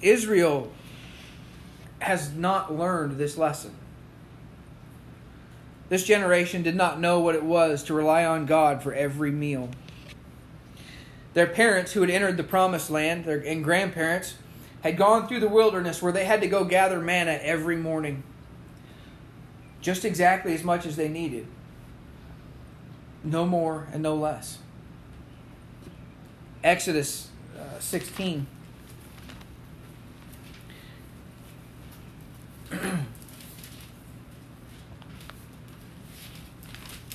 Israel 0.00 0.72
has 1.98 2.32
not 2.32 2.74
learned 2.74 3.18
this 3.18 3.36
lesson. 3.36 3.74
This 5.88 6.04
generation 6.04 6.62
did 6.62 6.76
not 6.76 7.00
know 7.00 7.18
what 7.20 7.34
it 7.34 7.44
was 7.44 7.82
to 7.84 7.94
rely 7.94 8.24
on 8.24 8.46
God 8.46 8.82
for 8.82 8.94
every 8.94 9.30
meal. 9.30 9.70
Their 11.34 11.46
parents, 11.46 11.92
who 11.92 12.00
had 12.00 12.10
entered 12.10 12.36
the 12.36 12.44
promised 12.44 12.90
land, 12.90 13.24
their, 13.24 13.38
and 13.40 13.62
grandparents, 13.62 14.34
had 14.82 14.96
gone 14.96 15.28
through 15.28 15.40
the 15.40 15.48
wilderness 15.48 16.02
where 16.02 16.12
they 16.12 16.24
had 16.24 16.40
to 16.40 16.48
go 16.48 16.64
gather 16.64 17.00
manna 17.00 17.38
every 17.42 17.76
morning, 17.76 18.22
just 19.80 20.04
exactly 20.04 20.54
as 20.54 20.64
much 20.64 20.86
as 20.86 20.96
they 20.96 21.08
needed. 21.08 21.46
No 23.24 23.44
more 23.44 23.88
and 23.92 24.02
no 24.02 24.14
less. 24.14 24.58
Exodus 26.62 27.28
uh, 27.58 27.78
16. 27.78 28.46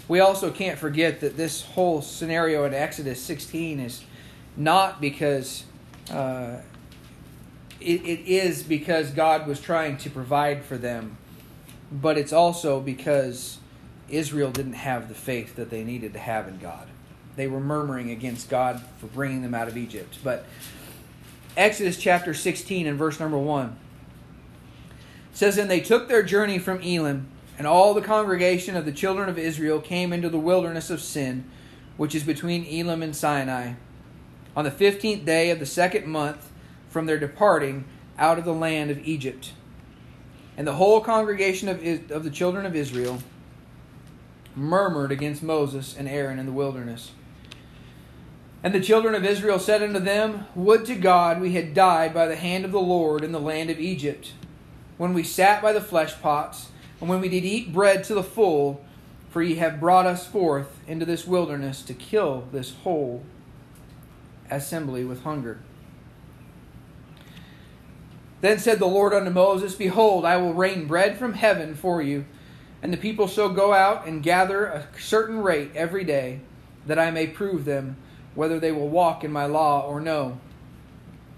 We 0.07 0.19
also 0.19 0.51
can't 0.51 0.77
forget 0.77 1.22
that 1.22 1.38
this 1.38 1.63
whole 1.63 2.01
scenario 2.01 2.65
in 2.65 2.74
Exodus 2.74 3.22
16 3.22 3.79
is 3.79 4.03
not 4.57 5.00
because 5.00 5.63
uh, 6.12 6.57
it, 7.79 8.01
it 8.05 8.27
is 8.27 8.63
because 8.63 9.12
God 9.12 9.48
was 9.48 9.60
trying 9.60 9.98
to 9.98 10.10
provide 10.10 10.63
for 10.63 10.77
them, 10.77 11.17
but 11.91 12.17
it's 12.17 12.33
also 12.33 12.79
because 12.79 13.60
Israel 14.10 14.51
didn't 14.51 14.74
have 14.74 15.10
the 15.10 15.15
faith 15.15 15.55
that 15.55 15.69
they 15.69 15.83
needed 15.83 16.13
to 16.13 16.19
have 16.19 16.48
in 16.48 16.60
God. 16.60 16.88
They 17.36 17.48
were 17.48 17.60
murmuring 17.60 18.12
against 18.12 18.50
God 18.50 18.83
for 18.98 19.07
bringing 19.07 19.41
them 19.41 19.55
out 19.55 19.67
of 19.67 19.75
Egypt. 19.75 20.19
But 20.24 20.45
Exodus 21.57 21.98
chapter 21.98 22.33
16 22.33 22.88
and 22.88 22.98
verse 22.98 23.19
number 23.19 23.38
1 23.38 23.75
says, 25.33 25.57
And 25.57 25.69
they 25.69 25.79
took 25.79 26.07
their 26.07 26.24
journey 26.24 26.60
from 26.60 26.81
Elim, 26.81 27.27
and 27.57 27.67
all 27.67 27.93
the 27.93 28.01
congregation 28.01 28.75
of 28.75 28.86
the 28.86 28.91
children 28.91 29.29
of 29.29 29.38
Israel 29.38 29.79
came 29.79 30.12
into 30.12 30.29
the 30.29 30.39
wilderness 30.39 30.89
of 30.89 31.01
Sin, 31.01 31.45
which 31.98 32.15
is 32.15 32.24
between 32.24 32.65
Elim 32.65 33.03
and 33.03 33.15
Sinai, 33.15 33.74
on 34.55 34.65
the 34.65 34.72
fifteenth 34.72 35.25
day 35.25 35.50
of 35.50 35.60
the 35.60 35.65
second 35.65 36.07
month 36.07 36.51
from 36.89 37.05
their 37.05 37.19
departing 37.19 37.86
out 38.17 38.38
of 38.38 38.45
the 38.45 38.53
land 38.53 38.91
of 38.91 39.00
Egypt. 39.05 39.53
And 40.55 40.67
the 40.67 40.74
whole 40.74 41.01
congregation 41.01 41.67
of, 41.67 42.12
of 42.12 42.24
the 42.24 42.29
children 42.29 42.65
of 42.65 42.75
Israel 42.75 43.19
murmured 44.55 45.12
against 45.12 45.41
Moses 45.41 45.95
and 45.98 46.07
Aaron 46.07 46.38
in 46.38 46.45
the 46.45 46.51
wilderness. 46.51 47.12
And 48.62 48.74
the 48.74 48.79
children 48.79 49.15
of 49.15 49.25
Israel 49.25 49.60
said 49.60 49.81
unto 49.81 50.00
them, 50.00 50.45
Would 50.55 50.86
to 50.86 50.95
God 50.95 51.41
we 51.41 51.53
had 51.53 51.74
died 51.74 52.13
by 52.13 52.27
the 52.27 52.36
hand 52.36 52.63
of 52.63 52.72
the 52.72 52.79
Lord 52.79 53.24
in 53.24 53.31
the 53.31 53.39
land 53.39 53.69
of 53.69 53.79
Egypt, 53.79 54.33
when 54.98 55.13
we 55.13 55.24
sat 55.24 55.62
by 55.62 55.74
the 55.74 55.81
flesh 55.81 56.22
pots, 56.22 56.69
and 57.03 57.10
when 57.10 57.19
we 57.19 57.27
did 57.27 57.43
eat 57.43 57.74
bread 57.74 58.05
to 58.05 58.13
the 58.13 58.24
full, 58.24 58.81
for 59.29 59.43
ye 59.43 59.55
have 59.55 59.81
brought 59.81 60.05
us 60.05 60.25
forth 60.25 60.79
into 60.88 61.05
this 61.05 61.27
wilderness 61.27 61.81
to 61.81 61.93
kill 61.93 62.48
this 62.53 62.75
whole 62.75 63.24
assembly 64.50 65.03
with 65.03 65.24
hunger. 65.24 65.60
Then 68.39 68.57
said 68.57 68.79
the 68.79 68.86
Lord 68.86 69.13
unto 69.13 69.31
Moses, 69.31 69.75
Behold, 69.75 70.24
I 70.24 70.38
will 70.38 70.53
rain 70.53 70.88
bread 70.88 71.17
from 71.17 71.33
heaven 71.33 71.75
for 71.75 72.01
you, 72.01 72.24
and 72.81 72.93
the 72.93 72.98
people 72.98 73.27
shall 73.27 73.50
go 73.50 73.74
out 73.74 74.07
and 74.07 74.24
gather 74.24 74.63
a 74.63 74.88
certain 74.98 75.43
rate 75.43 75.72
every 75.75 76.05
day, 76.05 76.39
that 76.88 76.98
I 76.98 77.12
may 77.12 77.27
prove 77.27 77.65
them 77.65 77.98
whether 78.33 78.62
they 78.62 78.72
will 78.72 78.88
walk 78.88 79.25
in 79.25 79.31
my 79.33 79.45
law 79.45 79.86
or 79.86 80.00
no. 80.00 80.39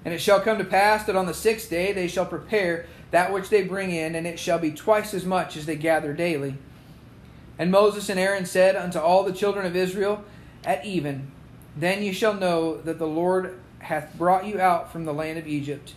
And 0.06 0.14
it 0.14 0.22
shall 0.22 0.42
come 0.42 0.60
to 0.60 0.64
pass 0.64 1.08
that 1.08 1.16
on 1.16 1.26
the 1.26 1.34
sixth 1.34 1.72
day 1.72 1.92
they 1.92 2.08
shall 2.08 2.28
prepare 2.28 2.86
that 3.16 3.32
which 3.32 3.50
they 3.50 3.64
bring 3.64 3.92
in, 3.92 4.14
and 4.14 4.28
it 4.28 4.38
shall 4.38 4.60
be 4.60 4.72
twice 4.72 5.14
as 5.14 5.26
much 5.26 5.56
as 5.56 5.66
they 5.66 5.76
gather 5.76 6.14
daily. 6.14 6.56
And 7.58 7.72
Moses 7.72 8.10
and 8.10 8.20
Aaron 8.20 8.46
said 8.46 8.76
unto 8.76 9.00
all 9.00 9.24
the 9.24 9.32
children 9.32 9.66
of 9.66 9.76
Israel, 9.76 10.24
At 10.64 10.86
even, 10.86 11.32
then 11.76 12.04
ye 12.04 12.12
shall 12.12 12.34
know 12.34 12.78
that 12.82 13.00
the 13.00 13.08
Lord 13.08 13.58
hath 13.80 14.18
brought 14.18 14.46
you 14.46 14.60
out 14.60 14.92
from 14.92 15.06
the 15.06 15.14
land 15.14 15.40
of 15.40 15.48
Egypt 15.48 15.94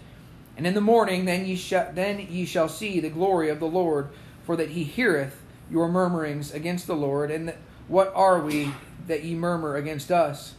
and 0.59 0.67
in 0.67 0.75
the 0.75 0.81
morning 0.81 1.25
then 1.25 1.47
ye 1.47 1.55
shall 1.55 1.89
then 1.95 2.19
ye 2.19 2.45
shall 2.45 2.69
see 2.69 2.99
the 2.99 3.09
glory 3.09 3.49
of 3.49 3.61
the 3.61 3.69
Lord, 3.69 4.09
for 4.43 4.57
that 4.57 4.71
he 4.71 4.83
heareth 4.83 5.41
your 5.71 5.89
murmurings 5.89 6.53
against 6.53 6.89
the 6.89 6.97
Lord. 6.97 7.31
And 7.31 7.55
what 7.87 8.13
are 8.15 8.41
we 8.41 8.73
that 9.07 9.23
ye 9.23 9.37
murmur 9.37 9.77
against 9.77 10.11
us? 10.11 10.55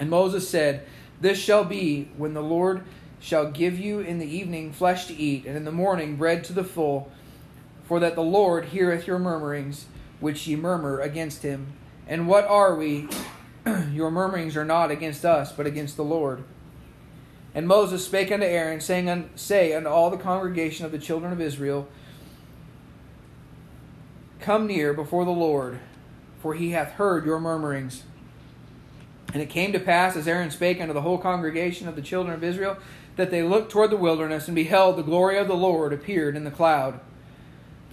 And 0.00 0.10
Moses 0.10 0.48
said, 0.48 0.84
This 1.20 1.38
shall 1.38 1.64
be 1.64 2.10
when 2.16 2.34
the 2.34 2.42
Lord 2.42 2.82
shall 3.20 3.50
give 3.50 3.78
you 3.78 4.00
in 4.00 4.18
the 4.18 4.26
evening 4.26 4.72
flesh 4.72 5.06
to 5.06 5.14
eat, 5.14 5.44
and 5.46 5.56
in 5.56 5.64
the 5.64 5.72
morning 5.72 6.16
bread 6.16 6.42
to 6.44 6.52
the 6.52 6.64
full, 6.64 7.12
for 7.84 8.00
that 8.00 8.14
the 8.14 8.22
Lord 8.22 8.66
heareth 8.66 9.06
your 9.06 9.18
murmurings, 9.18 9.86
which 10.18 10.46
ye 10.46 10.56
murmur 10.56 11.00
against 11.00 11.42
him. 11.42 11.74
And 12.08 12.26
what 12.26 12.46
are 12.46 12.74
we? 12.74 13.08
your 13.92 14.10
murmurings 14.10 14.56
are 14.56 14.64
not 14.64 14.90
against 14.90 15.24
us, 15.24 15.52
but 15.52 15.66
against 15.66 15.96
the 15.96 16.04
Lord. 16.04 16.42
And 17.54 17.66
Moses 17.66 18.04
spake 18.04 18.30
unto 18.32 18.46
Aaron, 18.46 18.80
saying, 18.80 19.30
Say 19.34 19.74
unto 19.74 19.88
all 19.88 20.10
the 20.10 20.16
congregation 20.16 20.86
of 20.86 20.92
the 20.92 20.98
children 20.98 21.32
of 21.32 21.40
Israel, 21.40 21.88
Come 24.40 24.66
near 24.66 24.94
before 24.94 25.24
the 25.24 25.30
Lord, 25.30 25.80
for 26.40 26.54
he 26.54 26.70
hath 26.70 26.92
heard 26.92 27.26
your 27.26 27.38
murmurings. 27.40 28.04
And 29.32 29.42
it 29.42 29.50
came 29.50 29.72
to 29.72 29.80
pass, 29.80 30.16
as 30.16 30.26
Aaron 30.26 30.50
spake 30.50 30.80
unto 30.80 30.94
the 30.94 31.02
whole 31.02 31.18
congregation 31.18 31.86
of 31.86 31.96
the 31.96 32.02
children 32.02 32.34
of 32.34 32.42
Israel, 32.42 32.78
that 33.20 33.30
they 33.30 33.42
looked 33.42 33.70
toward 33.70 33.90
the 33.90 33.96
wilderness, 33.96 34.48
and 34.48 34.54
beheld 34.54 34.96
the 34.96 35.02
glory 35.02 35.38
of 35.38 35.46
the 35.46 35.54
Lord 35.54 35.92
appeared 35.92 36.36
in 36.36 36.44
the 36.44 36.50
cloud. 36.50 36.98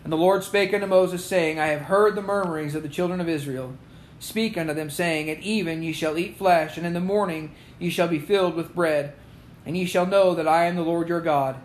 And 0.03 0.11
the 0.11 0.17
Lord 0.17 0.43
spake 0.43 0.73
unto 0.73 0.87
Moses, 0.87 1.23
saying, 1.23 1.59
I 1.59 1.67
have 1.67 1.81
heard 1.81 2.15
the 2.15 2.21
murmurings 2.21 2.73
of 2.73 2.83
the 2.83 2.89
children 2.89 3.21
of 3.21 3.29
Israel. 3.29 3.73
Speak 4.19 4.57
unto 4.57 4.73
them, 4.73 4.89
saying, 4.89 5.29
At 5.29 5.41
even 5.41 5.83
ye 5.83 5.93
shall 5.93 6.17
eat 6.17 6.37
flesh, 6.37 6.77
and 6.77 6.87
in 6.87 6.93
the 6.93 6.99
morning 6.99 7.53
ye 7.77 7.89
shall 7.89 8.07
be 8.07 8.19
filled 8.19 8.55
with 8.55 8.73
bread 8.73 9.13
and 9.67 9.75
ye 9.75 9.85
shall 9.85 10.05
know 10.05 10.33
that 10.33 10.47
I 10.47 10.63
am 10.63 10.77
the 10.77 10.81
Lord 10.81 11.09
your 11.09 11.19
God. 11.19 11.57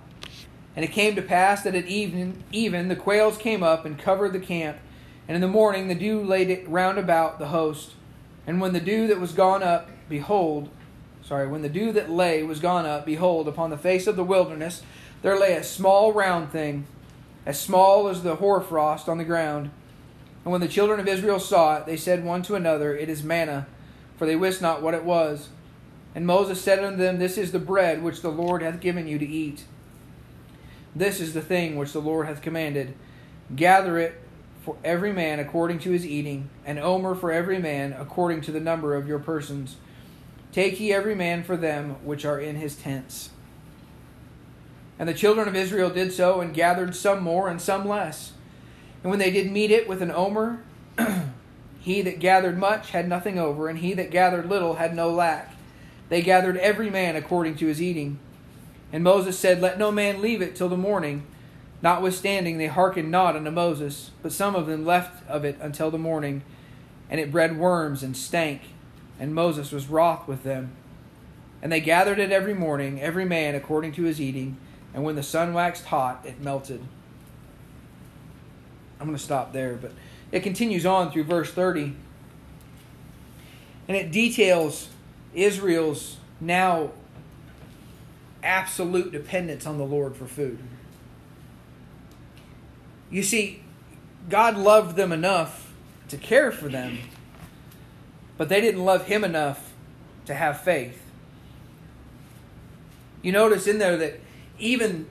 And 0.74 0.84
it 0.84 0.90
came 0.90 1.14
to 1.14 1.22
pass 1.22 1.62
that 1.62 1.76
at 1.76 1.86
even, 1.86 2.42
even 2.50 2.88
the 2.88 2.96
quails 2.96 3.38
came 3.38 3.62
up 3.62 3.84
and 3.84 3.96
covered 3.96 4.32
the 4.32 4.40
camp, 4.40 4.78
and 5.28 5.36
in 5.36 5.40
the 5.40 5.46
morning 5.46 5.86
the 5.86 5.94
dew 5.94 6.20
laid 6.20 6.50
it 6.50 6.68
round 6.68 6.98
about 6.98 7.38
the 7.38 7.48
host. 7.48 7.92
And 8.44 8.60
when 8.60 8.72
the 8.72 8.80
dew 8.80 9.06
that 9.06 9.20
was 9.20 9.30
gone 9.30 9.62
up, 9.62 9.88
behold, 10.08 10.68
sorry, 11.24 11.46
when 11.46 11.62
the 11.62 11.68
dew 11.68 11.92
that 11.92 12.10
lay 12.10 12.42
was 12.42 12.60
gone 12.60 12.86
up, 12.86 13.06
behold, 13.06 13.48
upon 13.48 13.70
the 13.70 13.78
face 13.78 14.06
of 14.06 14.16
the 14.16 14.24
wilderness 14.24 14.82
there 15.22 15.38
lay 15.38 15.54
a 15.54 15.62
small 15.62 16.12
round 16.12 16.50
thing, 16.50 16.86
as 17.46 17.60
small 17.60 18.08
as 18.08 18.22
the 18.22 18.36
hoarfrost 18.36 19.08
on 19.08 19.18
the 19.18 19.24
ground. 19.24 19.70
And 20.44 20.50
when 20.50 20.60
the 20.60 20.68
children 20.68 20.98
of 20.98 21.08
Israel 21.08 21.38
saw 21.38 21.76
it, 21.76 21.86
they 21.86 21.96
said 21.96 22.24
one 22.24 22.42
to 22.42 22.56
another, 22.56 22.96
It 22.96 23.08
is 23.08 23.22
manna, 23.22 23.66
for 24.16 24.26
they 24.26 24.36
wist 24.36 24.60
not 24.60 24.82
what 24.82 24.94
it 24.94 25.04
was. 25.04 25.48
And 26.14 26.26
Moses 26.26 26.60
said 26.60 26.80
unto 26.80 26.98
them, 26.98 27.18
This 27.18 27.38
is 27.38 27.52
the 27.52 27.58
bread 27.58 28.02
which 28.02 28.20
the 28.20 28.30
Lord 28.30 28.62
hath 28.62 28.80
given 28.80 29.06
you 29.06 29.18
to 29.18 29.26
eat. 29.26 29.64
This 30.94 31.20
is 31.20 31.32
the 31.32 31.40
thing 31.40 31.76
which 31.76 31.92
the 31.92 32.00
Lord 32.00 32.26
hath 32.26 32.42
commanded. 32.42 32.94
Gather 33.54 33.98
it 33.98 34.20
for 34.62 34.76
every 34.84 35.12
man 35.12 35.38
according 35.38 35.78
to 35.80 35.90
his 35.90 36.06
eating, 36.06 36.50
an 36.66 36.78
omer 36.78 37.14
for 37.14 37.32
every 37.32 37.58
man 37.58 37.92
according 37.92 38.40
to 38.42 38.52
the 38.52 38.60
number 38.60 38.94
of 38.94 39.08
your 39.08 39.18
persons. 39.18 39.76
Take 40.52 40.78
ye 40.78 40.92
every 40.92 41.14
man 41.14 41.42
for 41.42 41.56
them 41.56 41.96
which 42.04 42.24
are 42.24 42.38
in 42.38 42.56
his 42.56 42.76
tents. 42.76 43.30
And 44.98 45.08
the 45.08 45.14
children 45.14 45.48
of 45.48 45.56
Israel 45.56 45.90
did 45.90 46.12
so, 46.12 46.40
and 46.40 46.54
gathered 46.54 46.94
some 46.94 47.22
more 47.22 47.48
and 47.48 47.60
some 47.60 47.88
less. 47.88 48.32
And 49.02 49.10
when 49.10 49.18
they 49.18 49.30
did 49.30 49.50
meet 49.50 49.70
it 49.70 49.88
with 49.88 50.02
an 50.02 50.12
omer, 50.12 50.62
he 51.80 52.02
that 52.02 52.20
gathered 52.20 52.58
much 52.58 52.90
had 52.90 53.08
nothing 53.08 53.38
over, 53.38 53.68
and 53.68 53.78
he 53.78 53.94
that 53.94 54.10
gathered 54.10 54.48
little 54.48 54.74
had 54.74 54.94
no 54.94 55.10
lack. 55.10 55.54
They 56.08 56.22
gathered 56.22 56.58
every 56.58 56.90
man 56.90 57.16
according 57.16 57.56
to 57.56 57.66
his 57.66 57.80
eating. 57.80 58.18
And 58.92 59.02
Moses 59.02 59.38
said, 59.38 59.62
Let 59.62 59.78
no 59.78 59.90
man 59.90 60.20
leave 60.20 60.42
it 60.42 60.54
till 60.54 60.68
the 60.68 60.76
morning. 60.76 61.26
Notwithstanding, 61.80 62.58
they 62.58 62.68
hearkened 62.68 63.10
not 63.10 63.34
unto 63.34 63.50
Moses, 63.50 64.10
but 64.22 64.30
some 64.30 64.54
of 64.54 64.66
them 64.66 64.84
left 64.84 65.26
of 65.28 65.44
it 65.44 65.56
until 65.60 65.90
the 65.90 65.98
morning. 65.98 66.42
And 67.10 67.18
it 67.18 67.32
bred 67.32 67.58
worms 67.58 68.02
and 68.02 68.16
stank, 68.16 68.60
and 69.22 69.36
Moses 69.36 69.70
was 69.70 69.86
wroth 69.86 70.26
with 70.26 70.42
them. 70.42 70.72
And 71.62 71.70
they 71.70 71.80
gathered 71.80 72.18
it 72.18 72.32
every 72.32 72.54
morning, 72.54 73.00
every 73.00 73.24
man 73.24 73.54
according 73.54 73.92
to 73.92 74.02
his 74.02 74.20
eating. 74.20 74.56
And 74.92 75.04
when 75.04 75.14
the 75.14 75.22
sun 75.22 75.54
waxed 75.54 75.84
hot, 75.84 76.26
it 76.26 76.40
melted. 76.40 76.82
I'm 78.98 79.06
going 79.06 79.16
to 79.16 79.22
stop 79.22 79.52
there, 79.52 79.76
but 79.76 79.92
it 80.32 80.40
continues 80.40 80.84
on 80.84 81.12
through 81.12 81.22
verse 81.22 81.52
30. 81.52 81.94
And 83.86 83.96
it 83.96 84.10
details 84.10 84.88
Israel's 85.34 86.16
now 86.40 86.90
absolute 88.42 89.12
dependence 89.12 89.68
on 89.68 89.78
the 89.78 89.84
Lord 89.84 90.16
for 90.16 90.26
food. 90.26 90.58
You 93.08 93.22
see, 93.22 93.62
God 94.28 94.56
loved 94.56 94.96
them 94.96 95.12
enough 95.12 95.72
to 96.08 96.16
care 96.16 96.50
for 96.50 96.68
them, 96.68 96.98
but 98.36 98.48
they 98.48 98.60
didn't 98.60 98.84
love 98.84 99.06
Him 99.06 99.24
enough 99.24 99.72
to 100.26 100.34
have 100.34 100.60
faith. 100.60 101.00
You 103.22 103.32
notice 103.32 103.66
in 103.66 103.78
there 103.78 103.96
that 103.96 104.20
even 104.58 105.06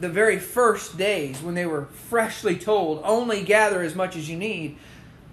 the 0.00 0.08
very 0.08 0.38
first 0.38 0.98
days 0.98 1.40
when 1.40 1.54
they 1.54 1.66
were 1.66 1.86
freshly 1.86 2.56
told, 2.56 3.00
only 3.04 3.42
gather 3.42 3.80
as 3.80 3.94
much 3.94 4.16
as 4.16 4.28
you 4.28 4.36
need, 4.36 4.76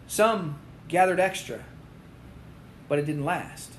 some 0.07 0.59
gathered 0.87 1.19
extra, 1.19 1.63
but 2.87 2.99
it 2.99 3.05
didn't 3.05 3.25
last. 3.25 3.71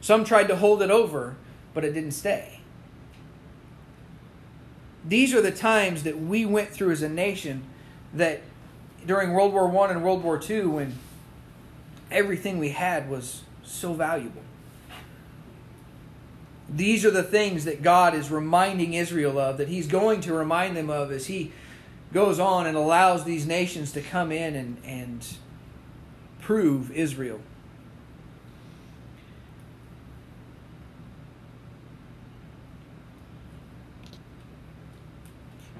Some 0.00 0.24
tried 0.24 0.48
to 0.48 0.56
hold 0.56 0.82
it 0.82 0.90
over, 0.90 1.36
but 1.74 1.84
it 1.84 1.92
didn't 1.92 2.12
stay. 2.12 2.60
These 5.04 5.34
are 5.34 5.42
the 5.42 5.52
times 5.52 6.02
that 6.04 6.18
we 6.18 6.46
went 6.46 6.70
through 6.70 6.92
as 6.92 7.02
a 7.02 7.08
nation 7.08 7.64
that 8.14 8.42
during 9.06 9.32
World 9.32 9.52
War 9.52 9.86
I 9.86 9.90
and 9.90 10.02
World 10.02 10.22
War 10.24 10.40
II 10.42 10.66
when 10.66 10.98
everything 12.10 12.58
we 12.58 12.70
had 12.70 13.08
was 13.10 13.42
so 13.62 13.92
valuable. 13.94 14.42
These 16.68 17.04
are 17.04 17.10
the 17.10 17.22
things 17.22 17.64
that 17.64 17.82
God 17.82 18.14
is 18.14 18.30
reminding 18.30 18.94
Israel 18.94 19.38
of, 19.38 19.58
that 19.58 19.68
He's 19.68 19.86
going 19.86 20.20
to 20.22 20.34
remind 20.34 20.76
them 20.76 20.90
of 20.90 21.12
as 21.12 21.26
He 21.26 21.52
goes 22.12 22.38
on 22.38 22.66
and 22.66 22.76
allows 22.76 23.24
these 23.24 23.46
nations 23.46 23.92
to 23.92 24.00
come 24.00 24.32
in 24.32 24.54
and, 24.54 24.76
and 24.84 25.26
prove 26.40 26.90
Israel. 26.90 27.40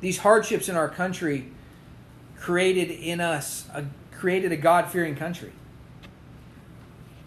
These 0.00 0.18
hardships 0.18 0.68
in 0.68 0.76
our 0.76 0.88
country 0.88 1.50
created 2.38 2.90
in 2.90 3.21
us 3.21 3.66
a, 3.73 3.85
created 4.12 4.52
a 4.52 4.56
God-fearing 4.56 5.16
country. 5.16 5.52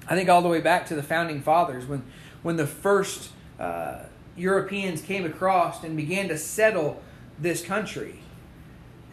I 0.09 0.15
think 0.15 0.27
all 0.27 0.41
the 0.41 0.49
way 0.49 0.59
back 0.59 0.87
to 0.87 0.95
the 0.95 1.03
founding 1.03 1.41
fathers 1.41 1.85
when 1.85 2.03
when 2.41 2.57
the 2.57 2.65
first 2.65 3.29
uh, 3.59 4.03
Europeans 4.35 5.01
came 5.01 5.25
across 5.25 5.83
and 5.83 5.95
began 5.95 6.29
to 6.29 6.37
settle 6.37 7.01
this 7.37 7.63
country. 7.63 8.21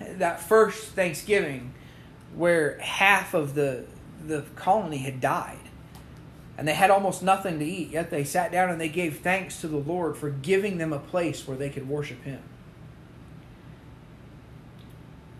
That 0.00 0.40
first 0.40 0.88
Thanksgiving, 0.88 1.74
where 2.34 2.78
half 2.78 3.34
of 3.34 3.54
the 3.54 3.84
the 4.26 4.42
colony 4.54 4.98
had 4.98 5.20
died, 5.20 5.58
and 6.56 6.66
they 6.66 6.74
had 6.74 6.90
almost 6.90 7.22
nothing 7.22 7.58
to 7.58 7.64
eat, 7.64 7.90
yet 7.90 8.10
they 8.10 8.24
sat 8.24 8.50
down 8.50 8.70
and 8.70 8.80
they 8.80 8.88
gave 8.88 9.18
thanks 9.18 9.60
to 9.60 9.68
the 9.68 9.76
Lord 9.76 10.16
for 10.16 10.30
giving 10.30 10.78
them 10.78 10.92
a 10.92 10.98
place 10.98 11.46
where 11.46 11.56
they 11.56 11.68
could 11.68 11.88
worship 11.88 12.22
Him. 12.24 12.42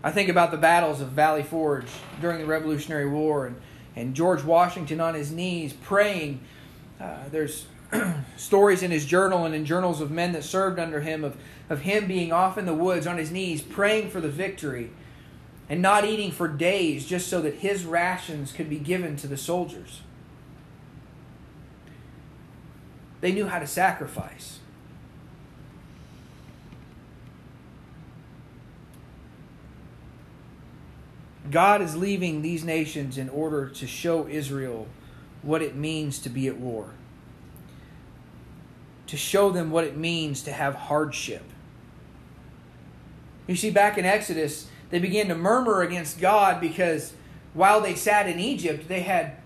I 0.03 0.11
think 0.11 0.29
about 0.29 0.51
the 0.51 0.57
battles 0.57 1.01
of 1.01 1.09
Valley 1.09 1.43
Forge 1.43 1.89
during 2.21 2.37
the 2.39 2.45
Revolutionary 2.45 3.09
War 3.09 3.47
and, 3.47 3.55
and 3.97 4.13
George 4.13 4.43
Washington 4.43 5.01
on 5.01 5.15
his 5.15 5.31
knees 5.31 5.73
praying. 5.73 6.39
Uh, 7.01 7.27
there's 7.31 7.65
stories 8.37 8.83
in 8.83 8.91
his 8.91 9.05
journal 9.05 9.43
and 9.43 9.55
in 9.55 9.65
journals 9.65 10.01
of 10.01 10.11
men 10.11 10.33
that 10.33 10.43
served 10.43 10.79
under 10.79 11.01
him 11.01 11.23
of, 11.23 11.35
of 11.67 11.81
him 11.81 12.07
being 12.07 12.31
off 12.31 12.57
in 12.57 12.67
the 12.67 12.75
woods 12.75 13.07
on 13.07 13.17
his 13.17 13.31
knees 13.31 13.61
praying 13.61 14.09
for 14.11 14.21
the 14.21 14.29
victory 14.29 14.91
and 15.67 15.81
not 15.81 16.05
eating 16.05 16.31
for 16.31 16.47
days 16.47 17.07
just 17.07 17.27
so 17.27 17.41
that 17.41 17.55
his 17.55 17.85
rations 17.85 18.51
could 18.51 18.69
be 18.69 18.77
given 18.77 19.15
to 19.15 19.27
the 19.27 19.35
soldiers. 19.35 20.01
They 23.19 23.31
knew 23.31 23.47
how 23.47 23.57
to 23.57 23.67
sacrifice. 23.67 24.59
God 31.51 31.81
is 31.81 31.95
leaving 31.95 32.41
these 32.41 32.63
nations 32.63 33.17
in 33.17 33.29
order 33.29 33.67
to 33.69 33.87
show 33.87 34.27
Israel 34.27 34.87
what 35.41 35.61
it 35.61 35.75
means 35.75 36.19
to 36.19 36.29
be 36.29 36.47
at 36.47 36.57
war 36.57 36.91
to 39.07 39.17
show 39.17 39.49
them 39.49 39.71
what 39.71 39.85
it 39.85 39.97
means 39.97 40.41
to 40.43 40.51
have 40.51 40.75
hardship. 40.75 41.43
You 43.47 43.55
see, 43.55 43.71
back 43.71 43.97
in 43.97 44.05
Exodus, 44.05 44.67
they 44.89 44.99
began 44.99 45.29
to 45.29 45.35
murmur 45.35 45.81
against 45.81 46.19
God 46.19 46.59
because 46.59 47.13
while 47.53 47.81
they 47.81 47.95
sat 47.95 48.27
in 48.27 48.39
Egypt, 48.39 48.87
they 48.87 49.01
had 49.01 49.37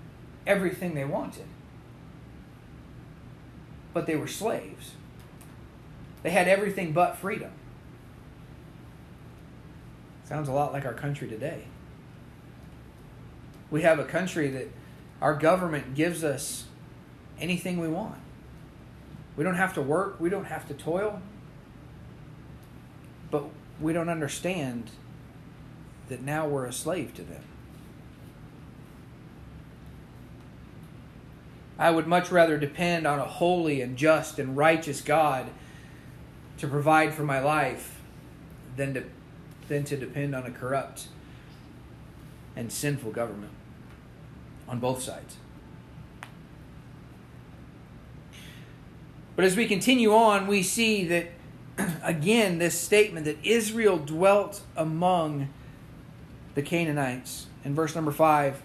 everything 0.46 0.96
they 0.96 1.06
wanted. 1.06 1.46
But 3.94 4.08
they 4.08 4.16
were 4.16 4.28
slaves. 4.28 4.92
They 6.24 6.32
had 6.32 6.48
everything 6.48 6.92
but 6.92 7.18
freedom. 7.18 7.52
Sounds 10.26 10.50
a 10.50 10.54
lot 10.54 10.74
like 10.74 10.86
our 10.86 10.94
country 10.94 11.28
today. 11.28 11.66
We 13.71 13.84
have 13.84 13.97
a 13.97 14.03
country 14.03 14.49
that 14.49 14.67
our 15.21 15.34
government 15.34 15.95
gives 15.95 16.23
us 16.23 16.65
anything 17.39 17.79
we 17.79 17.88
want. 17.88 18.19
We 19.38 19.45
don't 19.45 19.55
have 19.55 19.73
to 19.75 19.81
work, 19.81 20.19
we 20.19 20.29
don't 20.29 20.45
have 20.45 20.67
to 20.67 20.73
toil. 20.73 21.21
But 23.31 23.45
we 23.79 23.93
don't 23.93 24.10
understand 24.10 24.91
that 26.10 26.21
now 26.21 26.45
we're 26.45 26.65
a 26.65 26.73
slave 26.73 27.13
to 27.15 27.23
them. 27.23 27.43
I 31.79 31.89
would 31.89 32.05
much 32.05 32.29
rather 32.29 32.57
depend 32.57 33.07
on 33.07 33.19
a 33.19 33.25
holy 33.25 33.81
and 33.81 33.97
just 33.97 34.38
and 34.38 34.55
righteous 34.55 35.01
God 35.01 35.47
to 36.57 36.67
provide 36.67 37.13
for 37.13 37.23
my 37.23 37.39
life 37.39 38.01
than 38.75 38.93
to, 38.93 39.03
than 39.67 39.86
to 39.86 39.97
depend 39.97 40.36
on 40.36 40.45
a 40.45 40.51
corrupt 40.51 41.07
and 42.55 42.71
sinful 42.71 43.12
government 43.12 43.53
on 44.71 44.79
both 44.79 45.03
sides. 45.03 45.36
But 49.36 49.45
as 49.45 49.55
we 49.55 49.67
continue 49.67 50.13
on, 50.13 50.47
we 50.47 50.63
see 50.63 51.05
that, 51.05 51.27
again, 52.03 52.57
this 52.57 52.79
statement 52.79 53.25
that 53.25 53.38
Israel 53.43 53.97
dwelt 53.97 54.62
among 54.75 55.49
the 56.55 56.62
Canaanites. 56.62 57.47
In 57.65 57.75
verse 57.75 57.95
number 57.95 58.12
5, 58.12 58.62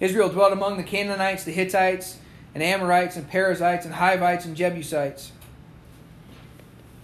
Israel 0.00 0.28
dwelt 0.28 0.52
among 0.52 0.76
the 0.76 0.82
Canaanites, 0.84 1.44
the 1.44 1.52
Hittites, 1.52 2.18
and 2.54 2.62
Amorites, 2.62 3.16
and 3.16 3.28
Perizzites, 3.28 3.84
and 3.84 3.94
Hivites, 3.94 4.44
and 4.44 4.56
Jebusites. 4.56 5.32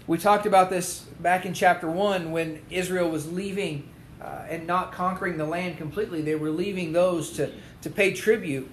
We 0.06 0.18
talked 0.18 0.46
about 0.46 0.70
this 0.70 1.00
back 1.20 1.44
in 1.44 1.54
chapter 1.54 1.90
1 1.90 2.30
when 2.30 2.62
Israel 2.70 3.10
was 3.10 3.32
leaving 3.32 3.88
uh, 4.24 4.46
and 4.48 4.66
not 4.66 4.92
conquering 4.92 5.36
the 5.36 5.44
land 5.44 5.76
completely. 5.76 6.22
They 6.22 6.34
were 6.34 6.50
leaving 6.50 6.92
those 6.92 7.30
to, 7.32 7.52
to 7.82 7.90
pay 7.90 8.14
tribute 8.14 8.70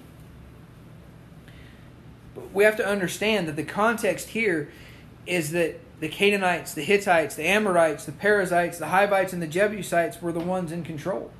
But 2.36 2.54
we 2.54 2.64
have 2.64 2.78
to 2.78 2.88
understand 2.88 3.48
that 3.48 3.56
the 3.56 3.64
context 3.64 4.30
here 4.30 4.72
is 5.26 5.52
that 5.52 5.80
the 6.00 6.10
Canaanites, 6.10 6.74
the 6.74 6.84
Hittites, 6.84 7.36
the 7.36 7.48
Amorites, 7.48 8.06
the 8.06 8.12
Perizzites, 8.12 8.80
the 8.80 8.88
Hivites, 8.88 9.34
and 9.34 9.42
the 9.42 9.48
Jebusites 9.48 10.22
were 10.22 10.32
the 10.32 10.40
ones 10.40 10.72
in 10.72 10.84
control. 10.84 11.32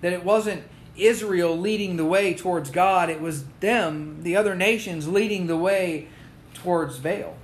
That 0.00 0.12
it 0.12 0.24
wasn't 0.24 0.64
Israel 0.96 1.56
leading 1.56 1.96
the 1.96 2.04
way 2.04 2.34
towards 2.34 2.70
God, 2.70 3.08
it 3.08 3.20
was 3.20 3.44
them, 3.60 4.22
the 4.22 4.36
other 4.36 4.54
nations, 4.54 5.08
leading 5.08 5.46
the 5.46 5.56
way 5.56 6.08
towards 6.54 6.98
Baal. 6.98 7.36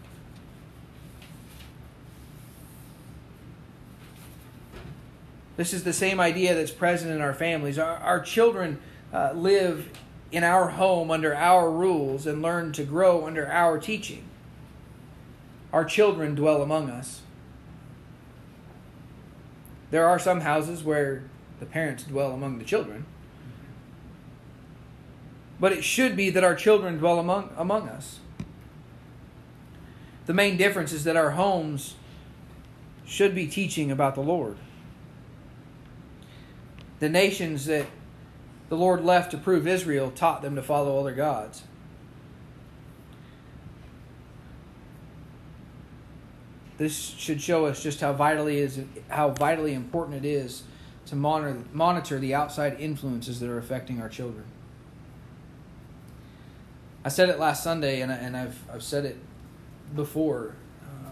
This 5.59 5.75
is 5.75 5.83
the 5.83 5.93
same 5.93 6.21
idea 6.21 6.55
that's 6.55 6.71
present 6.71 7.11
in 7.11 7.21
our 7.21 7.35
families. 7.35 7.81
Our, 7.81 7.97
our 7.97 8.21
children 8.21 8.79
uh, 9.13 9.33
live 9.35 9.91
in 10.31 10.45
our 10.45 10.69
home 10.69 11.11
under 11.11 11.35
our 11.35 11.69
rules 11.69 12.29
and 12.29 12.41
learn 12.41 12.71
to 12.75 12.85
grow 12.85 13.27
under 13.27 13.51
our 13.51 13.77
teaching. 13.77 14.23
Our 15.73 15.85
children 15.85 16.37
dwell 16.37 16.63
among 16.63 16.91
us. 16.91 17.23
There 19.91 20.07
are 20.07 20.21
some 20.21 20.43
houses 20.43 20.85
where 20.85 21.25
the 21.59 21.67
parents 21.67 22.05
dwell 22.05 22.31
among 22.31 22.61
the 22.61 22.65
children. 22.65 23.05
But 25.59 25.73
it 25.73 25.83
should 25.83 26.15
be 26.15 26.31
that 26.31 26.45
our 26.45 26.55
children 26.55 26.99
dwell 26.99 27.19
among, 27.19 27.51
among 27.57 27.89
us. 27.89 28.21
The 30.27 30.35
main 30.35 30.57
difference 30.57 30.93
is 30.93 31.03
that 31.03 31.17
our 31.17 31.33
homes 31.33 31.97
should 33.05 33.35
be 33.35 33.49
teaching 33.49 33.91
about 33.91 34.15
the 34.15 34.21
Lord. 34.21 34.57
The 37.01 37.09
nations 37.09 37.67
that 37.67 37.87
the 38.69 38.77
Lord 38.77 39.05
left 39.05 39.31
to 39.31 39.39
prove 39.39 39.67
Israel 39.67 40.11
taught 40.11 40.43
them 40.43 40.57
to 40.57 40.63
follow 40.63 40.99
other 40.99 41.13
gods. 41.15 41.63
This 46.77 46.97
should 46.97 47.41
show 47.41 47.67
us 47.67 47.83
just 47.83 48.01
how 48.01 48.13
vitally 48.13 48.59
is 48.59 48.81
how 49.09 49.31
vitally 49.31 49.75
important 49.75 50.25
it 50.25 50.29
is 50.29 50.63
to 51.07 51.17
monitor 51.17 51.65
monitor 51.73 52.19
the 52.19 52.35
outside 52.35 52.77
influences 52.79 53.41
that 53.41 53.49
are 53.49 53.59
affecting 53.59 54.01
our 54.01 54.09
children. 54.09 54.45
I 57.05 57.09
said 57.09 57.31
it 57.31 57.39
last 57.39 57.65
Sunday, 57.65 58.01
and, 58.01 58.13
I, 58.13 58.17
and 58.17 58.37
I've 58.37 58.59
I've 58.73 58.83
said 58.83 59.05
it 59.05 59.17
before. 59.97 60.55
Uh, 60.83 61.11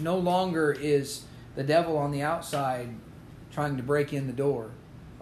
no 0.00 0.18
longer 0.18 0.70
is 0.72 1.24
the 1.56 1.64
devil 1.64 1.96
on 1.96 2.12
the 2.12 2.22
outside 2.22 2.88
trying 3.50 3.76
to 3.76 3.82
break 3.82 4.12
in 4.12 4.26
the 4.28 4.32
door 4.32 4.70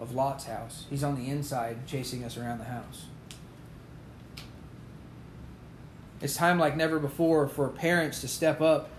of 0.01 0.15
Lot's 0.15 0.45
house. 0.45 0.85
He's 0.89 1.03
on 1.03 1.15
the 1.15 1.29
inside 1.29 1.85
chasing 1.85 2.23
us 2.23 2.35
around 2.35 2.57
the 2.57 2.65
house. 2.65 3.05
It's 6.19 6.35
time 6.35 6.59
like 6.59 6.75
never 6.75 6.99
before 6.99 7.47
for 7.47 7.67
parents 7.69 8.19
to 8.21 8.27
step 8.27 8.61
up 8.61 8.89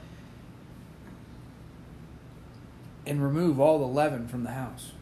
and 3.05 3.23
remove 3.23 3.61
all 3.61 3.81
the 3.81 3.87
leaven 3.87 4.29
from 4.29 4.45
the 4.45 4.53
house. 4.53 4.93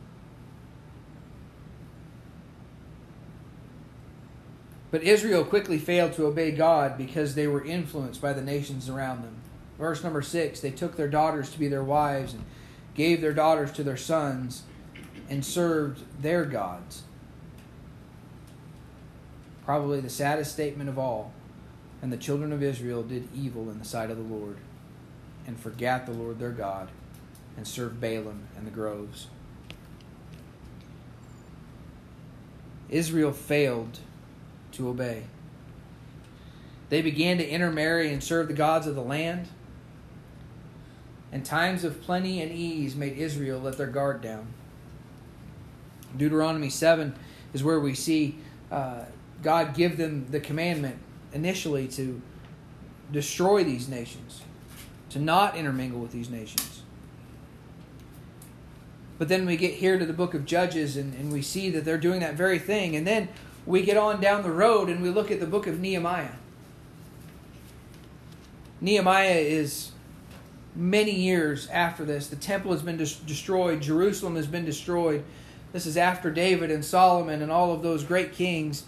But 4.90 5.02
Israel 5.02 5.44
quickly 5.44 5.78
failed 5.78 6.14
to 6.14 6.26
obey 6.26 6.50
God 6.50 6.98
because 6.98 7.34
they 7.34 7.46
were 7.46 7.64
influenced 7.64 8.20
by 8.20 8.32
the 8.32 8.42
nations 8.42 8.88
around 8.88 9.22
them. 9.22 9.36
Verse 9.78 10.02
number 10.02 10.22
six 10.22 10.60
they 10.60 10.70
took 10.70 10.96
their 10.96 11.08
daughters 11.08 11.50
to 11.50 11.58
be 11.58 11.68
their 11.68 11.84
wives 11.84 12.32
and 12.32 12.44
gave 12.94 13.20
their 13.20 13.32
daughters 13.32 13.70
to 13.72 13.82
their 13.82 13.96
sons 13.96 14.64
and 15.30 15.44
served 15.44 16.02
their 16.20 16.44
gods. 16.44 17.04
Probably 19.64 20.00
the 20.00 20.10
saddest 20.10 20.52
statement 20.52 20.90
of 20.90 20.98
all. 20.98 21.32
And 22.02 22.12
the 22.12 22.16
children 22.16 22.52
of 22.52 22.62
Israel 22.62 23.02
did 23.02 23.28
evil 23.34 23.70
in 23.70 23.78
the 23.78 23.84
sight 23.84 24.10
of 24.10 24.16
the 24.16 24.22
Lord 24.22 24.56
and 25.46 25.58
forgot 25.58 26.06
the 26.06 26.12
Lord 26.12 26.38
their 26.38 26.50
God 26.50 26.88
and 27.56 27.66
served 27.66 28.00
Baalim 28.00 28.40
and 28.56 28.66
the 28.66 28.70
groves. 28.70 29.28
Israel 32.88 33.32
failed 33.32 34.00
to 34.72 34.88
obey. 34.88 35.24
They 36.88 37.02
began 37.02 37.38
to 37.38 37.48
intermarry 37.48 38.12
and 38.12 38.22
serve 38.22 38.48
the 38.48 38.54
gods 38.54 38.86
of 38.86 38.96
the 38.96 39.02
land. 39.02 39.48
And 41.30 41.44
times 41.44 41.84
of 41.84 42.02
plenty 42.02 42.42
and 42.42 42.50
ease 42.50 42.96
made 42.96 43.16
Israel 43.16 43.60
let 43.60 43.78
their 43.78 43.86
guard 43.86 44.20
down. 44.20 44.48
Deuteronomy 46.16 46.70
7 46.70 47.14
is 47.52 47.62
where 47.64 47.80
we 47.80 47.94
see 47.94 48.38
uh, 48.70 49.04
God 49.42 49.74
give 49.74 49.96
them 49.96 50.26
the 50.30 50.40
commandment 50.40 50.98
initially 51.32 51.88
to 51.88 52.20
destroy 53.12 53.64
these 53.64 53.88
nations, 53.88 54.42
to 55.10 55.18
not 55.18 55.56
intermingle 55.56 56.00
with 56.00 56.12
these 56.12 56.30
nations. 56.30 56.82
But 59.18 59.28
then 59.28 59.44
we 59.44 59.56
get 59.56 59.74
here 59.74 59.98
to 59.98 60.06
the 60.06 60.14
book 60.14 60.32
of 60.32 60.46
Judges 60.46 60.96
and, 60.96 61.14
and 61.14 61.30
we 61.30 61.42
see 61.42 61.68
that 61.70 61.84
they're 61.84 61.98
doing 61.98 62.20
that 62.20 62.34
very 62.34 62.58
thing. 62.58 62.96
And 62.96 63.06
then 63.06 63.28
we 63.66 63.82
get 63.82 63.98
on 63.98 64.20
down 64.20 64.42
the 64.42 64.50
road 64.50 64.88
and 64.88 65.02
we 65.02 65.10
look 65.10 65.30
at 65.30 65.40
the 65.40 65.46
book 65.46 65.66
of 65.66 65.78
Nehemiah. 65.78 66.32
Nehemiah 68.80 69.34
is 69.34 69.90
many 70.74 71.12
years 71.12 71.68
after 71.68 72.04
this. 72.04 72.28
The 72.28 72.36
temple 72.36 72.72
has 72.72 72.80
been 72.80 72.96
des- 72.96 73.22
destroyed, 73.26 73.82
Jerusalem 73.82 74.36
has 74.36 74.46
been 74.46 74.64
destroyed. 74.64 75.22
This 75.72 75.86
is 75.86 75.96
after 75.96 76.30
David 76.30 76.70
and 76.70 76.84
Solomon 76.84 77.42
and 77.42 77.52
all 77.52 77.72
of 77.72 77.82
those 77.82 78.02
great 78.02 78.32
kings. 78.32 78.84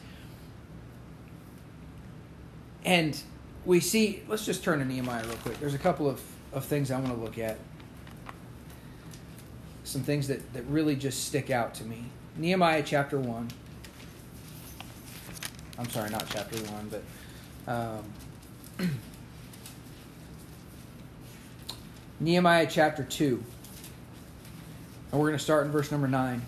And 2.85 3.21
we 3.65 3.79
see, 3.79 4.23
let's 4.27 4.45
just 4.45 4.65
turn 4.65 4.81
to 4.81 4.85
Nehemiah 4.85 5.25
real 5.25 5.37
quick. 5.37 5.61
There's 5.61 5.75
a 5.75 5.79
couple 5.79 6.09
of, 6.09 6.21
of 6.53 6.65
things 6.65 6.91
I 6.91 6.99
want 6.99 7.15
to 7.15 7.21
look 7.21 7.39
at. 7.39 7.59
Some 9.85 10.03
things 10.03 10.27
that, 10.29 10.53
that 10.55 10.65
really 10.65 10.97
just 10.97 11.27
stick 11.27 11.51
out 11.51 11.75
to 11.75 11.85
me. 11.85 12.05
Nehemiah 12.37 12.83
chapter 12.85 13.19
1. 13.19 13.49
I'm 15.79 15.89
sorry, 15.91 16.11
not 16.11 16.27
chapter 16.29 16.57
1, 16.57 16.91
but 17.67 17.73
um, 18.81 18.89
Nehemiah 22.21 22.67
chapter 22.69 23.05
2. 23.05 23.43
And 25.13 25.21
we're 25.21 25.29
going 25.29 25.39
to 25.39 25.45
start 25.45 25.67
in 25.67 25.73
verse 25.73 25.91
number 25.93 26.09
9. 26.09 26.43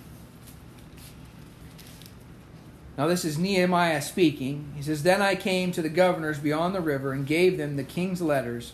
Now, 2.96 3.09
this 3.09 3.24
is 3.24 3.38
Nehemiah 3.38 4.00
speaking. 4.00 4.72
He 4.76 4.83
says, 4.83 5.02
Then 5.02 5.20
I 5.20 5.35
came 5.35 5.72
to 5.72 5.83
the 5.83 5.88
governors 5.88 6.38
beyond 6.38 6.74
the 6.74 6.80
river 6.80 7.12
and 7.12 7.26
gave 7.26 7.59
them 7.59 7.76
the 7.76 7.83
king's 7.83 8.22
letters. 8.22 8.72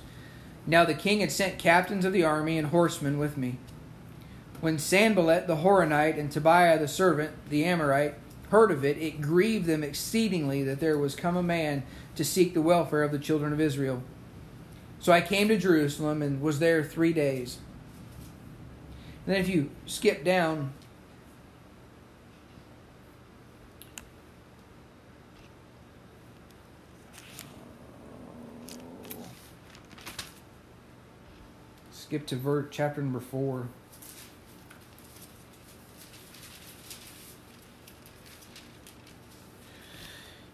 Now 0.66 0.84
the 0.84 0.94
king 0.94 1.20
had 1.20 1.32
sent 1.32 1.58
captains 1.58 2.04
of 2.04 2.12
the 2.12 2.24
army 2.24 2.58
and 2.58 2.68
horsemen 2.68 3.18
with 3.18 3.36
me. 3.36 3.58
When 4.60 4.78
Sanballat 4.78 5.46
the 5.46 5.56
Horonite 5.56 6.18
and 6.18 6.30
Tobiah 6.30 6.78
the 6.78 6.88
servant, 6.88 7.32
the 7.48 7.64
Ammonite, 7.64 8.14
heard 8.50 8.70
of 8.70 8.84
it, 8.84 8.98
it 8.98 9.20
grieved 9.20 9.66
them 9.66 9.82
exceedingly 9.82 10.62
that 10.64 10.80
there 10.80 10.98
was 10.98 11.14
come 11.14 11.36
a 11.36 11.42
man 11.42 11.82
to 12.16 12.24
seek 12.24 12.52
the 12.52 12.62
welfare 12.62 13.02
of 13.02 13.12
the 13.12 13.18
children 13.18 13.52
of 13.52 13.60
Israel. 13.60 14.02
So 14.98 15.12
I 15.12 15.20
came 15.22 15.48
to 15.48 15.56
Jerusalem 15.56 16.20
and 16.20 16.42
was 16.42 16.58
there 16.58 16.84
three 16.84 17.12
days. 17.12 17.58
And 19.24 19.34
then 19.34 19.40
if 19.40 19.48
you 19.48 19.70
skip 19.86 20.24
down 20.24 20.72
skip 32.10 32.26
to 32.26 32.34
ver- 32.34 32.66
chapter 32.72 33.00
number 33.00 33.20
4 33.20 33.68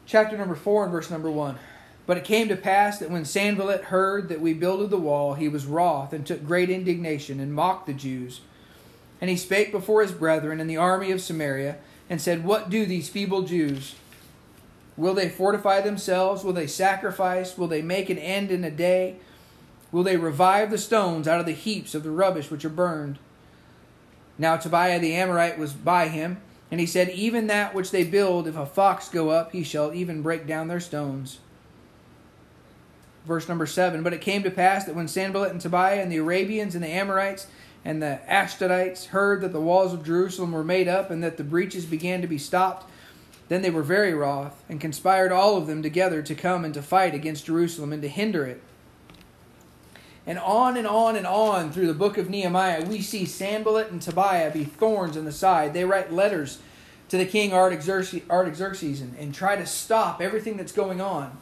chapter 0.05 0.37
number 0.37 0.55
4 0.55 0.83
and 0.83 0.93
verse 0.93 1.11
number 1.11 1.31
1. 1.31 1.59
But 2.05 2.19
it 2.19 2.25
came 2.25 2.49
to 2.49 2.57
pass 2.57 2.99
that 2.99 3.11
when 3.11 3.25
Sanballat 3.25 3.85
heard 3.85 4.29
that 4.29 4.43
we 4.43 4.53
builded 4.53 4.91
the 4.91 4.99
wall, 4.99 5.33
he 5.33 5.49
was 5.49 5.65
wroth 5.65 6.13
and 6.13 6.27
took 6.27 6.45
great 6.45 6.69
indignation 6.69 7.41
and 7.41 7.55
mocked 7.55 7.87
the 7.87 7.95
Jews. 7.95 8.43
And 9.19 9.31
he 9.31 9.37
spake 9.39 9.73
before 9.73 10.03
his 10.03 10.13
brethren 10.13 10.61
in 10.61 10.67
the 10.67 10.77
army 10.77 11.11
of 11.11 11.23
Samaria 11.23 11.79
and 12.11 12.21
said, 12.21 12.45
What 12.45 12.69
do 12.69 12.85
these 12.85 13.09
feeble 13.09 13.45
Jews? 13.45 13.95
Will 14.95 15.15
they 15.15 15.31
fortify 15.31 15.81
themselves? 15.81 16.45
Will 16.45 16.53
they 16.53 16.67
sacrifice? 16.67 17.57
Will 17.57 17.67
they 17.67 17.81
make 17.81 18.11
an 18.11 18.19
end 18.19 18.51
in 18.51 18.63
a 18.63 18.71
day? 18.71 19.17
Will 19.93 20.03
they 20.03 20.17
revive 20.17 20.71
the 20.71 20.79
stones 20.79 21.29
out 21.29 21.41
of 21.41 21.47
the 21.47 21.53
heaps 21.53 21.95
of 21.95 22.03
the 22.03 22.11
rubbish 22.11 22.51
which 22.51 22.65
are 22.65 22.71
burned? 22.71 23.19
Now 24.39 24.57
Tobiah 24.57 24.99
the 24.99 25.15
Ammonite 25.15 25.59
was 25.59 25.73
by 25.73 26.09
him 26.09 26.39
and 26.71 26.81
he 26.81 26.87
said, 26.87 27.09
Even 27.11 27.47
that 27.47 27.75
which 27.75 27.91
they 27.91 28.05
build, 28.05 28.49
if 28.49 28.57
a 28.57 28.67
fox 28.67 29.09
go 29.09 29.31
up, 29.31 29.53
he 29.53 29.63
shall 29.63 29.95
even 29.95 30.23
break 30.23 30.47
down 30.47 30.69
their 30.69 30.81
stones. 30.81 31.39
Verse 33.25 33.49
number 33.49 33.67
7 33.67 34.03
But 34.03 34.13
it 34.13 34.21
came 34.21 34.43
to 34.43 34.51
pass 34.51 34.85
that 34.85 34.95
when 34.95 35.09
Sanballat 35.09 35.53
and 35.53 35.61
Tobiah 35.61 36.01
and 36.01 36.11
the 36.11 36.19
Arabians 36.19 36.75
and 36.75 36.83
the 36.83 36.89
Ammonites 36.89 37.47
and 37.85 38.03
the 38.03 38.21
Ashdodites 38.29 39.07
heard 39.07 39.41
that 39.43 39.53
the 39.53 39.61
walls 39.61 39.93
of 39.93 40.05
Jerusalem 40.05 40.53
were 40.53 40.65
made 40.65 40.89
up 40.89 41.11
and 41.11 41.23
that 41.23 41.37
the 41.37 41.45
breaches 41.45 41.87
began 41.87 42.21
to 42.21 42.27
be 42.27 42.39
stopped, 42.39 42.91
then 43.49 43.63
they 43.63 43.71
were 43.71 43.85
very 43.85 44.13
wroth 44.13 44.65
and 44.69 44.81
conspired 44.81 45.31
all 45.31 45.57
of 45.57 45.69
them 45.69 45.83
together 45.83 46.21
to 46.21 46.35
come 46.35 46.65
and 46.65 46.75
to 46.75 46.83
fight 46.83 47.15
against 47.15 47.47
Jerusalem 47.47 47.93
and 47.93 48.03
to 48.03 48.09
hinder 48.09 48.45
it. 48.45 48.61
And 50.27 50.39
on 50.41 50.77
and 50.77 50.87
on 50.87 51.15
and 51.15 51.27
on 51.27 51.71
through 51.71 51.87
the 51.87 51.95
book 51.95 52.19
of 52.19 52.29
Nehemiah, 52.29 52.85
we 52.85 53.01
see 53.01 53.25
Sanballat 53.25 53.93
and 53.93 54.03
Tobiah 54.03 54.51
be 54.51 54.65
thorns 54.65 55.17
in 55.17 55.25
the 55.25 55.33
side. 55.33 55.73
They 55.73 55.85
write 55.85 56.13
letters 56.13 56.59
to 57.09 57.17
the 57.17 57.27
king 57.27 57.53
Artaxerxes, 57.53 59.01
and, 59.01 59.17
and 59.17 59.33
try 59.33 59.55
to 59.55 59.67
stop 59.67 60.21
everything 60.21 60.57
that's 60.57 60.73
going 60.73 61.01
on. 61.01 61.39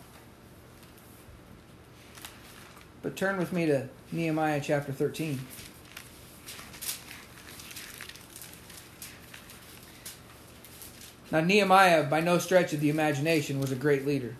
But 3.02 3.16
turn 3.16 3.38
with 3.38 3.52
me 3.52 3.66
to 3.66 3.88
Nehemiah 4.12 4.60
chapter 4.62 4.92
13. 4.92 5.40
Now, 11.30 11.40
Nehemiah, 11.40 12.04
by 12.04 12.20
no 12.20 12.38
stretch 12.38 12.74
of 12.74 12.80
the 12.80 12.90
imagination, 12.90 13.58
was 13.58 13.72
a 13.72 13.76
great 13.76 14.06
leader. 14.06 14.36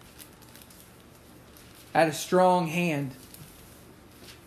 Had 1.94 2.09
a 2.09 2.12
strong 2.12 2.68
hand 2.68 3.12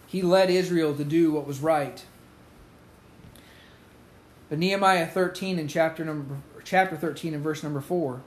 he 0.07 0.21
led 0.21 0.49
Israel 0.49 0.95
to 0.95 1.03
do 1.03 1.31
what 1.31 1.45
was 1.45 1.59
right. 1.59 2.03
But 4.49 4.57
Nehemiah 4.57 5.05
13 5.05 5.59
in 5.59 5.67
chapter 5.67 6.03
number 6.03 6.37
chapter 6.63 6.97
13 6.97 7.33
and 7.33 7.43
verse 7.43 7.63
number 7.63 7.79
4 7.81 8.21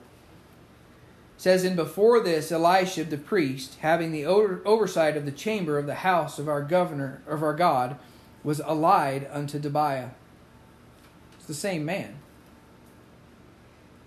says 1.36 1.64
and 1.64 1.76
before 1.76 2.20
this 2.20 2.50
Eliashib 2.52 3.10
the 3.10 3.18
priest 3.18 3.78
having 3.80 4.12
the 4.12 4.24
oversight 4.26 5.16
of 5.16 5.24
the 5.24 5.32
chamber 5.32 5.78
of 5.78 5.86
the 5.86 5.96
house 5.96 6.38
of 6.38 6.48
our 6.48 6.62
governor 6.62 7.22
of 7.26 7.42
our 7.42 7.54
God 7.54 7.96
was 8.44 8.60
allied 8.60 9.28
unto 9.32 9.58
Tobiah. 9.58 10.10
It's 11.36 11.46
the 11.46 11.54
same 11.54 11.84
man. 11.84 12.16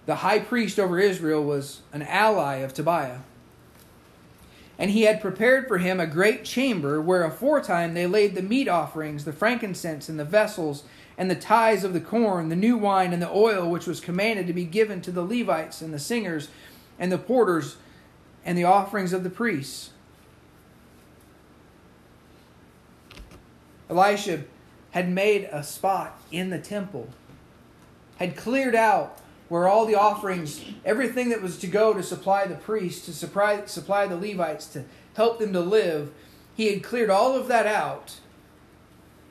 the 0.06 0.16
high 0.18 0.40
priest 0.40 0.80
over 0.80 1.00
Israel, 1.00 1.44
was 1.44 1.82
an 1.94 2.02
ally 2.02 2.58
of 2.58 2.74
Tobiah. 2.74 3.20
And 4.78 4.92
he 4.92 5.04
had 5.04 5.22
prepared 5.22 5.68
for 5.68 5.78
him 5.78 6.00
a 6.00 6.08
great 6.08 6.44
chamber 6.44 7.00
where 7.00 7.24
aforetime 7.24 7.94
they 7.94 8.08
laid 8.08 8.36
the 8.36 8.42
meat 8.42 8.68
offerings, 8.68 9.24
the 9.24 9.34
frankincense, 9.34 10.10
and 10.10 10.20
the 10.20 10.26
vessels, 10.26 10.84
and 11.18 11.30
the 11.30 11.36
tithes 11.36 11.84
of 11.84 11.94
the 11.94 12.02
corn, 12.02 12.50
the 12.50 12.56
new 12.56 12.76
wine, 12.76 13.14
and 13.14 13.22
the 13.22 13.30
oil, 13.30 13.70
which 13.70 13.86
was 13.86 14.00
commanded 14.00 14.48
to 14.48 14.54
be 14.54 14.66
given 14.66 15.00
to 15.02 15.12
the 15.12 15.24
Levites 15.24 15.82
and 15.82 15.94
the 15.94 16.00
singers 16.00 16.50
and 16.98 17.12
the 17.12 17.18
porters, 17.18 17.78
and 18.46 18.58
the 18.58 18.64
offerings 18.64 19.14
of 19.14 19.24
the 19.24 19.30
priests. 19.30 19.92
Eliashib 23.90 24.48
had 24.92 25.10
made 25.10 25.44
a 25.52 25.64
spot 25.64 26.20
in 26.32 26.50
the 26.50 26.60
temple, 26.60 27.10
had 28.18 28.36
cleared 28.36 28.76
out 28.76 29.20
where 29.54 29.68
all 29.68 29.86
the 29.86 29.94
offerings, 29.94 30.66
everything 30.84 31.30
that 31.30 31.40
was 31.40 31.60
to 31.60 31.68
go 31.68 31.94
to 31.94 32.02
supply 32.02 32.48
the 32.48 32.56
priests, 32.56 33.06
to 33.06 33.14
supply, 33.14 33.64
supply 33.68 34.08
the 34.08 34.18
Levites, 34.18 34.66
to 34.66 34.84
help 35.16 35.38
them 35.38 35.54
to 35.54 35.60
live, 35.60 36.12
he 36.56 36.74
had 36.74 36.82
cleared 36.82 37.12
all 37.12 37.36
of 37.36 37.48
that 37.48 37.68
out 37.68 38.16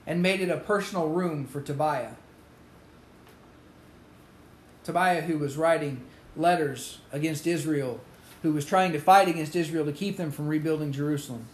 and 0.07 0.23
made 0.23 0.41
it 0.41 0.49
a 0.49 0.59
personal 0.59 1.09
room 1.09 1.45
for 1.45 1.61
Tobiah. 1.61 2.13
Tobiah, 4.85 5.23
who 5.23 5.39
was 5.39 5.57
writing 5.57 6.03
letters 6.37 7.01
against 7.11 7.45
Israel, 7.45 7.99
who 8.43 8.53
was 8.53 8.65
trying 8.65 8.93
to 8.93 9.01
fight 9.01 9.27
against 9.27 9.57
Israel 9.57 9.85
to 9.87 9.93
keep 9.93 10.19
them 10.19 10.31
from 10.31 10.47
rebuilding 10.47 10.93
Jerusalem. 10.93 11.47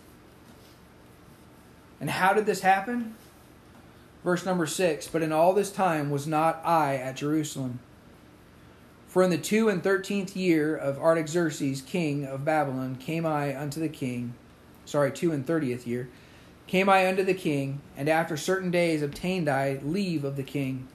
And 2.03 2.11
how 2.11 2.35
did 2.35 2.45
this 2.45 2.61
happen? 2.61 3.15
Verse 4.23 4.45
number 4.45 4.67
six 4.67 5.09
But 5.09 5.23
in 5.23 5.33
all 5.33 5.55
this 5.55 5.73
time 5.73 6.11
was 6.11 6.27
not 6.27 6.61
I 6.67 6.97
at 6.97 7.17
Jerusalem. 7.17 7.81
For 9.09 9.23
in 9.23 9.31
the 9.31 9.39
two 9.39 9.71
and 9.71 9.83
thirteenth 9.83 10.37
year 10.37 10.77
of 10.77 10.99
Artaxerxes, 10.99 11.81
king 11.81 12.27
of 12.27 12.45
Babylon, 12.45 12.97
came 12.97 13.25
I 13.25 13.59
unto 13.59 13.81
the 13.81 13.89
king, 13.89 14.35
sorry, 14.85 15.11
two 15.11 15.33
and 15.33 15.47
thirtieth 15.47 15.87
year, 15.87 16.11
came 16.67 16.91
I 16.91 17.09
unto 17.09 17.25
the 17.25 17.33
king, 17.33 17.81
and 17.97 18.07
after 18.07 18.37
certain 18.37 18.71
days 18.71 19.01
obtained 19.01 19.49
I 19.49 19.81
leave 19.83 20.25
of 20.25 20.37
the 20.37 20.43
king. 20.43 20.89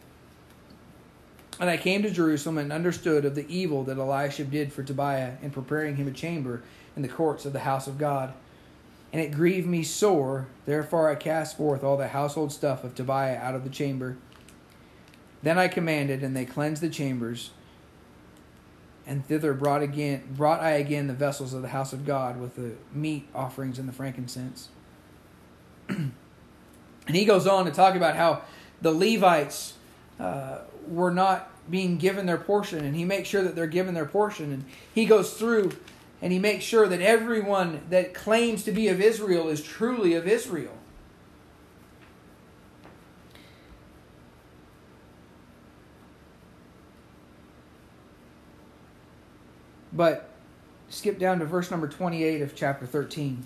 And 1.60 1.72
I 1.72 1.78
came 1.78 2.04
to 2.04 2.12
Jerusalem 2.12 2.60
and 2.60 2.72
understood 2.72 3.26
of 3.26 3.34
the 3.34 3.52
evil 3.52 3.84
that 3.86 3.98
Eliashib 3.98 4.52
did 4.52 4.72
for 4.72 4.84
Tobiah 4.84 5.34
in 5.42 5.50
preparing 5.50 5.96
him 5.96 6.08
a 6.08 6.12
chamber 6.12 6.62
in 6.96 7.02
the 7.02 7.08
courts 7.08 7.46
of 7.46 7.54
the 7.54 7.60
house 7.62 7.88
of 7.88 7.98
God. 7.98 8.34
And 9.12 9.22
it 9.22 9.32
grieved 9.32 9.68
me 9.68 9.82
sore, 9.82 10.48
therefore 10.66 11.10
I 11.10 11.16
cast 11.16 11.58
forth 11.58 11.84
all 11.84 11.98
the 11.98 12.10
household 12.10 12.52
stuff 12.52 12.84
of 12.84 12.94
Tobiah 12.94 13.38
out 13.38 13.56
of 13.56 13.64
the 13.64 13.70
chamber. 13.72 14.18
Then 15.42 15.58
I 15.58 15.68
commanded, 15.68 16.24
and 16.24 16.36
they 16.36 16.46
cleansed 16.46 16.82
the 16.82 16.90
chambers 16.90 17.50
and 19.06 19.26
thither 19.26 19.54
brought 19.54 19.82
again 19.82 20.24
brought 20.36 20.62
I 20.62 20.72
again 20.72 21.08
the 21.08 21.14
vessels 21.14 21.54
of 21.54 21.62
the 21.62 21.70
house 21.70 21.94
of 21.94 22.06
God 22.06 22.40
with 22.40 22.56
the 22.56 22.74
meat 22.94 23.28
offerings 23.36 23.80
and 23.80 23.88
the 23.88 23.94
frankincense. 23.94 24.70
and 25.90 26.14
he 27.08 27.26
goes 27.26 27.46
on 27.46 27.66
to 27.66 27.72
talk 27.72 27.96
about 27.96 28.16
how 28.16 28.44
the 28.82 28.92
Levites 28.92 29.74
uh, 30.20 30.60
were 30.88 31.12
not 31.12 31.50
being 31.70 31.98
given 31.98 32.26
their 32.26 32.38
portion, 32.38 32.84
and 32.84 32.96
he 32.96 33.06
makes 33.06 33.30
sure 33.30 33.42
that 33.42 33.56
they're 33.56 33.68
given 33.68 33.94
their 33.94 34.06
portion. 34.06 34.52
And 34.52 34.66
he 34.94 35.06
goes 35.06 35.34
through 35.34 35.72
and 36.22 36.32
he 36.32 36.40
makes 36.40 36.64
sure 36.64 36.88
that 36.88 37.02
everyone 37.02 37.82
that 37.90 38.14
claims 38.14 38.64
to 38.64 38.72
be 38.72 38.88
of 38.88 39.02
Israel 39.02 39.50
is 39.50 39.62
truly 39.62 40.14
of 40.14 40.26
Israel. 40.26 40.72
But 49.94 50.30
skip 50.90 51.20
down 51.20 51.40
to 51.40 51.46
verse 51.46 51.70
number 51.70 51.88
28 51.88 52.42
of 52.42 52.56
chapter 52.56 52.86
13. 52.86 53.46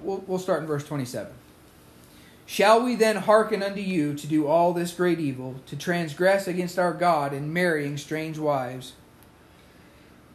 We'll, 0.00 0.24
we'll 0.26 0.38
start 0.38 0.60
in 0.60 0.66
verse 0.66 0.84
27. 0.84 1.32
Shall 2.46 2.82
we 2.82 2.94
then 2.94 3.16
hearken 3.16 3.62
unto 3.62 3.80
you 3.80 4.14
to 4.14 4.26
do 4.26 4.46
all 4.46 4.72
this 4.72 4.94
great 4.94 5.20
evil, 5.20 5.60
to 5.66 5.76
transgress 5.76 6.48
against 6.48 6.78
our 6.78 6.94
God 6.94 7.34
in 7.34 7.52
marrying 7.52 7.98
strange 7.98 8.38
wives? 8.38 8.94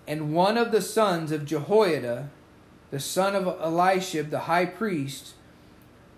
And 0.08 0.34
one 0.34 0.58
of 0.58 0.72
the 0.72 0.82
sons 0.82 1.32
of 1.32 1.46
Jehoiada, 1.46 2.30
the 2.92 3.00
son 3.00 3.36
of 3.36 3.48
Eliashib 3.48 4.30
the 4.30 4.42
high 4.42 4.66
priest, 4.66 5.34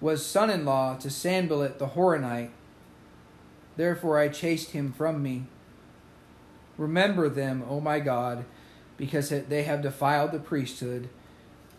was 0.01 0.25
son 0.25 0.49
in 0.49 0.65
law 0.65 0.97
to 0.97 1.09
Sanballat 1.09 1.79
the 1.79 1.87
Horonite. 1.89 2.49
Therefore 3.77 4.19
I 4.19 4.27
chased 4.27 4.71
him 4.71 4.91
from 4.91 5.23
me. 5.23 5.45
Remember 6.77 7.29
them, 7.29 7.63
O 7.69 7.79
my 7.79 7.99
God, 7.99 8.45
because 8.97 9.29
they 9.29 9.63
have 9.63 9.81
defiled 9.81 10.31
the 10.31 10.39
priesthood 10.39 11.09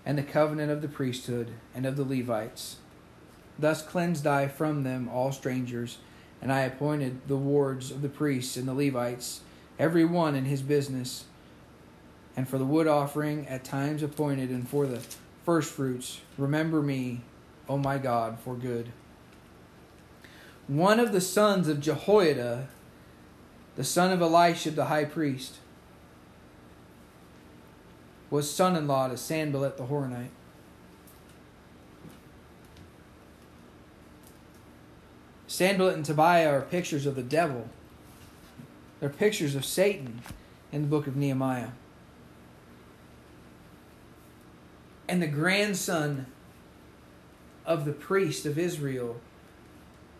and 0.05 0.17
the 0.17 0.23
covenant 0.23 0.71
of 0.71 0.83
the 0.83 0.89
priesthood 0.89 1.51
and 1.75 1.85
of 1.85 1.97
the 1.97 2.05
Levites. 2.05 2.77
Thus 3.59 3.83
cleansed 3.83 4.27
I 4.27 4.49
from 4.49 4.83
them 4.83 5.09
all 5.09 5.33
strangers, 5.33 5.99
and 6.41 6.53
I 6.53 6.61
appointed 6.61 7.27
the 7.27 7.37
wards 7.37 7.91
of 7.91 8.03
the 8.03 8.09
priests 8.09 8.57
and 8.57 8.69
the 8.69 8.75
Levites, 8.75 9.41
every 9.79 10.05
one 10.05 10.35
in 10.35 10.45
his 10.45 10.63
business, 10.63 11.25
and 12.37 12.49
for 12.49 12.59
the 12.59 12.67
wood 12.67 12.87
offering 12.87 13.49
at 13.49 13.65
times 13.65 14.03
appointed, 14.03 14.51
and 14.51 14.69
for 14.69 14.87
the 14.87 15.01
firstfruits. 15.45 16.21
Remember 16.37 16.83
me, 16.83 17.23
O 17.69 17.79
my 17.79 17.99
God, 17.99 18.39
for 18.39 18.55
good. 18.55 18.93
One 20.67 21.01
of 21.01 21.13
the 21.13 21.21
sons 21.21 21.69
of 21.69 21.81
Jehoiada 21.81 22.69
the 23.77 23.85
son 23.85 24.11
of 24.11 24.21
Eliashib 24.21 24.75
the 24.75 24.87
high 24.87 25.05
priest, 25.05 25.57
was 28.31 28.51
son 28.51 28.75
in 28.75 28.89
law 28.89 29.09
to 29.09 29.17
Sanballat 29.17 29.77
the 29.77 29.85
Horonite. 29.85 30.31
Sanballat 35.47 35.95
and 35.95 36.05
Tobiah 36.05 36.51
are 36.51 36.63
pictures 36.63 37.07
of 37.07 37.15
the 37.15 37.23
devil. 37.23 37.69
They're 38.99 39.09
pictures 39.09 39.55
of 39.55 39.65
Satan 39.65 40.21
in 40.73 40.83
the 40.83 40.89
book 40.89 41.07
of 41.07 41.17
Nehemiah. 41.17 41.71
And 45.09 45.23
the 45.23 45.29
grandson 45.29 46.27
of 47.65 47.85
the 47.85 47.93
priest 47.93 48.45
of 48.45 48.59
Israel 48.59 49.21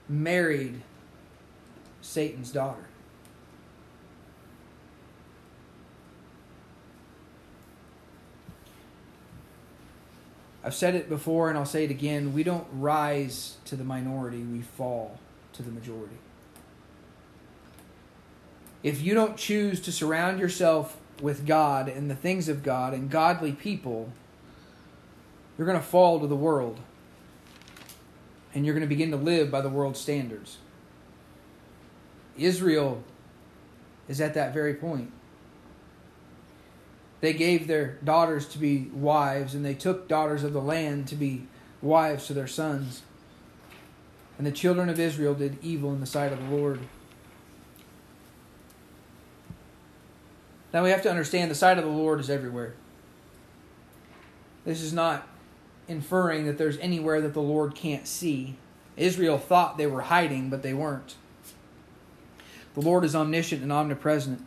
married 0.09 0.83
Satan's 2.01 2.53
daughter. 2.53 2.87
I've 10.67 10.75
said 10.75 10.97
it 10.97 11.09
before 11.09 11.49
and 11.49 11.57
I'll 11.57 11.65
say 11.65 11.85
it 11.85 11.93
again. 11.93 12.35
We 12.35 12.43
don't 12.43 12.67
rise 12.73 13.57
to 13.67 13.77
the 13.77 13.85
minority, 13.85 14.43
we 14.43 14.63
fall 14.63 15.21
to 15.53 15.63
the 15.63 15.71
majority. 15.71 16.17
If 18.83 19.01
you 19.01 19.15
don't 19.15 19.37
choose 19.37 19.81
to 19.83 19.93
surround 19.93 20.41
yourself 20.41 20.97
with 21.23 21.47
God 21.47 21.89
and 21.89 22.11
the 22.11 22.17
things 22.17 22.49
of 22.49 22.65
God 22.65 22.95
and 22.95 23.09
godly 23.09 23.53
people, 23.53 24.11
you're 25.57 25.69
going 25.69 25.79
to 25.79 25.87
fall 25.87 26.19
to 26.19 26.27
the 26.27 26.35
world. 26.35 26.81
And 28.53 28.67
you're 28.67 28.75
going 28.75 28.83
to 28.83 28.89
begin 28.89 29.13
to 29.13 29.17
live 29.17 29.53
by 29.53 29.61
the 29.61 29.69
world's 29.69 30.01
standards. 30.01 30.59
Israel 32.37 33.05
is 34.09 34.21
at 34.21 34.35
that 34.35 34.53
very 34.53 34.75
point. 34.75 35.13
They 37.21 37.33
gave 37.33 37.67
their 37.67 37.99
daughters 38.05 38.47
to 38.49 38.59
be 38.59 38.91
wives, 38.93 39.55
and 39.55 39.65
they 39.65 39.75
took 39.75 40.09
daughters 40.09 40.45
of 40.45 40.53
the 40.53 40.61
land 40.61 41.09
to 41.09 41.15
be 41.15 41.47
wives 41.81 42.27
to 42.27 42.35
their 42.35 42.47
sons. 42.47 43.03
And 44.39 44.47
the 44.47 44.53
children 44.53 44.89
of 44.89 45.01
Israel 45.01 45.35
did 45.35 45.57
evil 45.63 45.93
in 45.93 46.01
the 46.01 46.07
sight 46.07 46.33
of 46.33 46.39
the 46.39 46.55
Lord. 46.55 46.81
Now 50.75 50.85
we 50.85 50.91
have 50.91 51.03
to 51.03 51.11
understand 51.11 51.51
the 51.51 51.55
sight 51.55 51.79
of 51.79 51.85
the 51.85 51.91
Lord 51.91 52.21
is 52.21 52.29
everywhere. 52.29 52.75
This 54.67 54.83
is 54.83 54.93
not 54.93 55.27
inferring 55.89 56.45
that 56.47 56.59
there's 56.59 56.77
anywhere 56.79 57.21
that 57.23 57.33
the 57.33 57.41
Lord 57.41 57.75
can't 57.75 58.07
see. 58.07 58.57
Israel 58.97 59.39
thought 59.39 59.79
they 59.79 59.87
were 59.87 60.03
hiding, 60.03 60.51
but 60.51 60.63
they 60.63 60.75
weren't. 60.75 61.15
The 62.75 62.83
Lord 62.83 63.05
is 63.05 63.17
omniscient 63.17 63.63
and 63.63 63.73
omnipresent. 63.73 64.45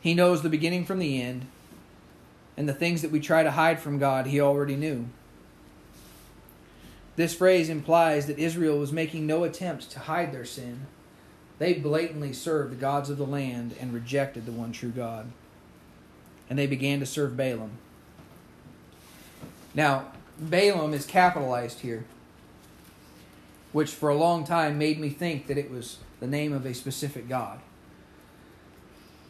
He 0.00 0.14
knows 0.14 0.40
the 0.40 0.48
beginning 0.48 0.86
from 0.86 1.00
the 1.00 1.20
end 1.20 1.46
and 2.58 2.68
the 2.68 2.74
things 2.74 3.02
that 3.02 3.12
we 3.12 3.20
try 3.20 3.44
to 3.44 3.52
hide 3.52 3.78
from 3.78 4.00
God, 4.00 4.26
he 4.26 4.40
already 4.40 4.74
knew. 4.74 5.06
This 7.14 7.32
phrase 7.32 7.68
implies 7.68 8.26
that 8.26 8.36
Israel 8.36 8.80
was 8.80 8.92
making 8.92 9.28
no 9.28 9.44
attempt 9.44 9.92
to 9.92 10.00
hide 10.00 10.32
their 10.32 10.44
sin. 10.44 10.86
They 11.60 11.74
blatantly 11.74 12.32
served 12.32 12.72
the 12.72 12.76
gods 12.76 13.10
of 13.10 13.16
the 13.16 13.26
land 13.26 13.76
and 13.80 13.94
rejected 13.94 14.44
the 14.44 14.50
one 14.50 14.72
true 14.72 14.90
God. 14.90 15.30
And 16.50 16.58
they 16.58 16.66
began 16.66 16.98
to 16.98 17.06
serve 17.06 17.34
Baalim. 17.34 17.70
Now, 19.72 20.06
Baalim 20.42 20.92
is 20.94 21.06
capitalized 21.06 21.80
here, 21.80 22.06
which 23.70 23.92
for 23.92 24.08
a 24.08 24.16
long 24.16 24.42
time 24.42 24.78
made 24.78 24.98
me 24.98 25.10
think 25.10 25.46
that 25.46 25.58
it 25.58 25.70
was 25.70 25.98
the 26.18 26.26
name 26.26 26.52
of 26.52 26.66
a 26.66 26.74
specific 26.74 27.28
God. 27.28 27.60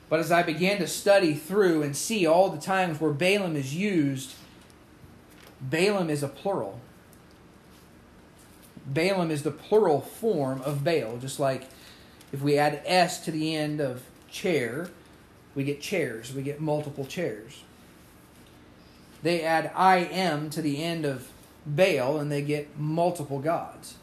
But 0.08 0.20
as 0.20 0.32
I 0.32 0.42
began 0.42 0.78
to 0.78 0.86
study 0.86 1.34
through 1.34 1.82
and 1.82 1.96
see 1.96 2.26
all 2.26 2.48
the 2.48 2.60
times 2.60 3.00
where 3.00 3.12
Baalim 3.12 3.56
is 3.56 3.74
used, 3.74 4.34
Baalim 5.66 6.08
is 6.08 6.22
a 6.22 6.28
plural. 6.28 6.80
Baalim 8.90 9.30
is 9.30 9.42
the 9.42 9.50
plural 9.50 10.00
form 10.00 10.62
of 10.62 10.82
Baal, 10.82 11.18
just 11.18 11.38
like 11.38 11.68
if 12.32 12.40
we 12.40 12.56
add 12.56 12.82
S 12.86 13.22
to 13.24 13.30
the 13.30 13.54
end 13.54 13.80
of 13.80 14.02
chair, 14.30 14.88
we 15.54 15.64
get 15.64 15.80
chairs, 15.80 16.32
we 16.32 16.42
get 16.42 16.60
multiple 16.60 17.04
chairs. 17.04 17.62
They 19.22 19.42
add 19.42 19.70
I 19.74 19.98
am 19.98 20.48
to 20.50 20.62
the 20.62 20.82
end 20.82 21.04
of 21.04 21.28
Baal 21.66 22.18
and 22.18 22.30
they 22.30 22.42
get 22.42 22.78
multiple 22.78 23.40
gods. 23.40 23.96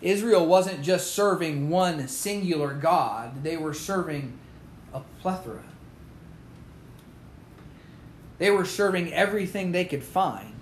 Israel 0.00 0.46
wasn't 0.46 0.82
just 0.82 1.12
serving 1.12 1.70
one 1.70 2.06
singular 2.08 2.72
God, 2.72 3.42
they 3.42 3.56
were 3.56 3.74
serving 3.74 4.38
a 4.94 5.00
plethora. 5.20 5.64
They 8.38 8.50
were 8.50 8.64
serving 8.64 9.12
everything 9.12 9.72
they 9.72 9.84
could 9.84 10.04
find. 10.04 10.54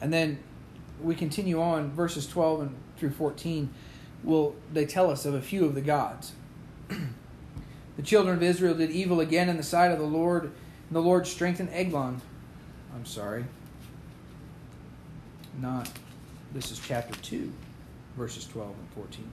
And 0.00 0.12
then 0.12 0.38
we 1.02 1.14
continue 1.14 1.60
on, 1.60 1.90
verses 1.90 2.26
12 2.26 2.60
and 2.60 2.74
through 2.98 3.10
14. 3.10 3.72
Will 4.22 4.54
they 4.72 4.84
tell 4.84 5.10
us 5.10 5.24
of 5.24 5.34
a 5.34 5.40
few 5.40 5.64
of 5.64 5.74
the 5.74 5.80
gods? 5.80 6.32
The 7.96 8.02
children 8.02 8.36
of 8.36 8.42
Israel 8.42 8.74
did 8.74 8.90
evil 8.90 9.20
again 9.20 9.48
in 9.48 9.56
the 9.56 9.62
sight 9.62 9.90
of 9.90 9.98
the 9.98 10.04
Lord, 10.04 10.44
and 10.44 10.52
the 10.92 11.00
Lord 11.00 11.26
strengthened 11.26 11.70
Eglon. 11.72 12.20
I'm 12.94 13.06
sorry. 13.06 13.44
Not. 15.60 15.90
This 16.52 16.70
is 16.70 16.78
chapter 16.78 17.18
2, 17.20 17.52
verses 18.16 18.46
12 18.46 18.68
and 18.68 18.88
14. 18.90 19.32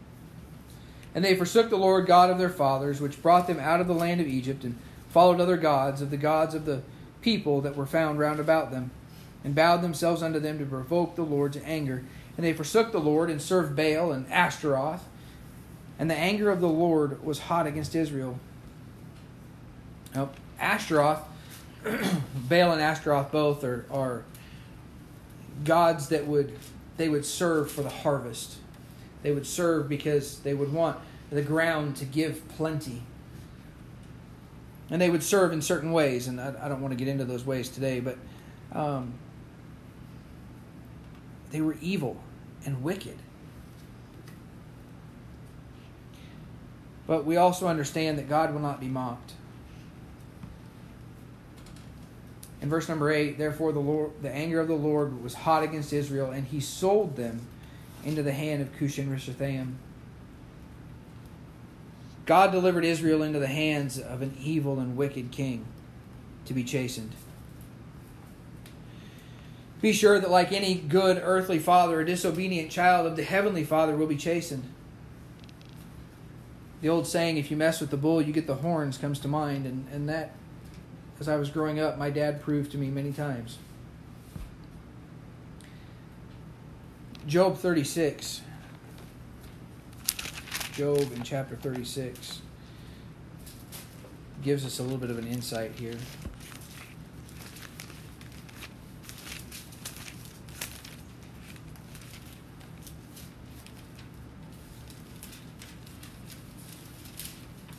And 1.16 1.24
they 1.24 1.36
forsook 1.36 1.70
the 1.70 1.78
Lord 1.78 2.08
God 2.08 2.30
of 2.30 2.38
their 2.38 2.50
fathers, 2.50 3.00
which 3.00 3.22
brought 3.22 3.48
them 3.48 3.60
out 3.60 3.82
of 3.82 3.88
the 3.88 3.94
land 3.94 4.20
of 4.20 4.28
Egypt, 4.28 4.64
and 4.64 4.78
followed 5.10 5.40
other 5.40 5.58
gods, 5.58 6.02
of 6.02 6.10
the 6.10 6.18
gods 6.18 6.56
of 6.56 6.66
the 6.66 6.82
people 7.22 7.62
that 7.62 7.76
were 7.76 7.86
found 7.86 8.20
round 8.20 8.40
about 8.40 8.72
them, 8.72 8.92
and 9.44 9.54
bowed 9.54 9.82
themselves 9.82 10.24
unto 10.24 10.40
them 10.40 10.58
to 10.58 10.66
provoke 10.66 11.16
the 11.16 11.22
Lord 11.22 11.54
to 11.54 11.66
anger. 11.66 12.04
And 12.36 12.46
they 12.46 12.54
forsook 12.54 12.92
the 12.92 13.00
Lord, 13.00 13.30
and 13.30 13.42
served 13.42 13.76
Baal 13.76 14.12
and 14.12 14.26
Ashtaroth. 14.32 15.08
And 16.00 16.10
the 16.10 16.16
anger 16.16 16.50
of 16.50 16.62
the 16.62 16.68
Lord 16.68 17.24
was 17.24 17.40
hot 17.40 17.68
against 17.68 17.94
Israel, 17.94 18.40
now, 20.16 20.30
Ashtaroth, 20.60 21.22
Baal 21.84 22.72
and 22.72 22.82
Ashtaroth 22.82 23.32
both 23.32 23.64
are, 23.64 23.86
are 23.92 24.24
gods 25.64 26.10
that 26.10 26.28
would 26.28 26.58
they 26.98 27.10
would 27.10 27.26
serve 27.26 27.72
for 27.72 27.82
the 27.82 27.90
harvest. 27.90 28.58
They 29.24 29.32
would 29.32 29.48
serve 29.48 29.90
because 29.90 30.40
they 30.40 30.54
would 30.54 30.72
want 30.72 31.00
the 31.32 31.42
ground 31.42 31.96
to 31.98 32.06
give 32.06 32.48
plenty. 32.50 33.02
And 34.90 35.02
they 35.02 35.10
would 35.10 35.24
serve 35.24 35.54
in 35.54 35.62
certain 35.62 35.92
ways, 35.92 36.28
and 36.28 36.40
I, 36.40 36.54
I 36.62 36.70
don't 36.70 36.82
want 36.82 36.92
to 36.92 36.96
get 36.96 37.08
into 37.08 37.26
those 37.26 37.46
ways 37.46 37.70
today, 37.70 38.00
but 38.00 38.18
um, 38.74 39.14
they 41.52 41.62
were 41.62 41.78
evil 41.82 42.18
and 42.66 42.84
wicked. 42.84 43.18
But 47.08 47.26
we 47.26 47.38
also 47.38 47.68
understand 47.68 48.18
that 48.20 48.30
God 48.30 48.54
will 48.54 48.62
not 48.62 48.80
be 48.80 48.88
mocked. 48.88 49.34
In 52.64 52.70
verse 52.70 52.88
number 52.88 53.12
8, 53.12 53.38
therefore 53.38 53.74
the 53.74 53.82
Lord 53.82 54.12
the 54.22 54.32
anger 54.32 54.62
of 54.62 54.70
the 54.70 54.74
Lord 54.74 55.22
was 55.22 55.34
hot 55.34 55.64
against 55.64 55.92
Israel, 55.92 56.32
and 56.32 56.48
he 56.48 56.62
sold 56.62 57.18
them 57.18 57.42
into 58.06 58.24
the 58.24 58.32
hand 58.32 58.62
of 58.62 58.74
Cushan 58.78 59.10
Rishathaim. 59.10 59.74
God 62.26 62.54
delivered 62.54 62.86
Israel 62.86 63.22
into 63.22 63.38
the 63.38 63.48
hands 63.48 64.00
of 64.00 64.22
an 64.22 64.38
evil 64.42 64.80
and 64.80 64.96
wicked 64.96 65.30
king 65.30 65.66
to 66.46 66.54
be 66.54 66.64
chastened. 66.64 67.12
Be 69.82 69.92
sure 69.92 70.18
that, 70.22 70.32
like 70.32 70.54
any 70.54 70.76
good 70.76 71.20
earthly 71.22 71.60
father, 71.60 72.00
a 72.00 72.06
disobedient 72.06 72.72
child 72.72 73.06
of 73.06 73.18
the 73.18 73.24
heavenly 73.24 73.66
Father 73.66 73.98
will 73.98 74.08
be 74.08 74.16
chastened. 74.16 74.64
The 76.80 76.88
old 76.88 77.08
saying, 77.08 77.36
if 77.36 77.52
you 77.52 77.58
mess 77.58 77.82
with 77.82 77.90
the 77.90 77.98
bull, 77.98 78.22
you 78.22 78.32
get 78.32 78.48
the 78.48 78.56
horns, 78.56 78.98
comes 78.98 79.20
to 79.20 79.28
mind, 79.28 79.66
and, 79.66 79.86
and 79.92 80.08
that 80.08 80.32
as 81.20 81.28
I 81.28 81.36
was 81.38 81.50
growing 81.50 81.80
up, 81.80 81.98
my 81.98 82.10
dad 82.10 82.42
proved 82.42 82.72
to 82.72 82.78
me 82.78 82.90
many 82.90 83.12
times. 83.12 83.58
Job 87.28 87.58
36. 87.58 88.42
Job 90.74 91.00
in 91.14 91.24
chapter 91.24 91.56
36 91.56 92.42
gives 94.42 94.66
us 94.66 94.80
a 94.80 94.84
little 94.84 94.98
bit 94.98 95.10
of 95.10 95.18
an 95.18 95.28
insight 95.28 95.72
here. 95.80 95.96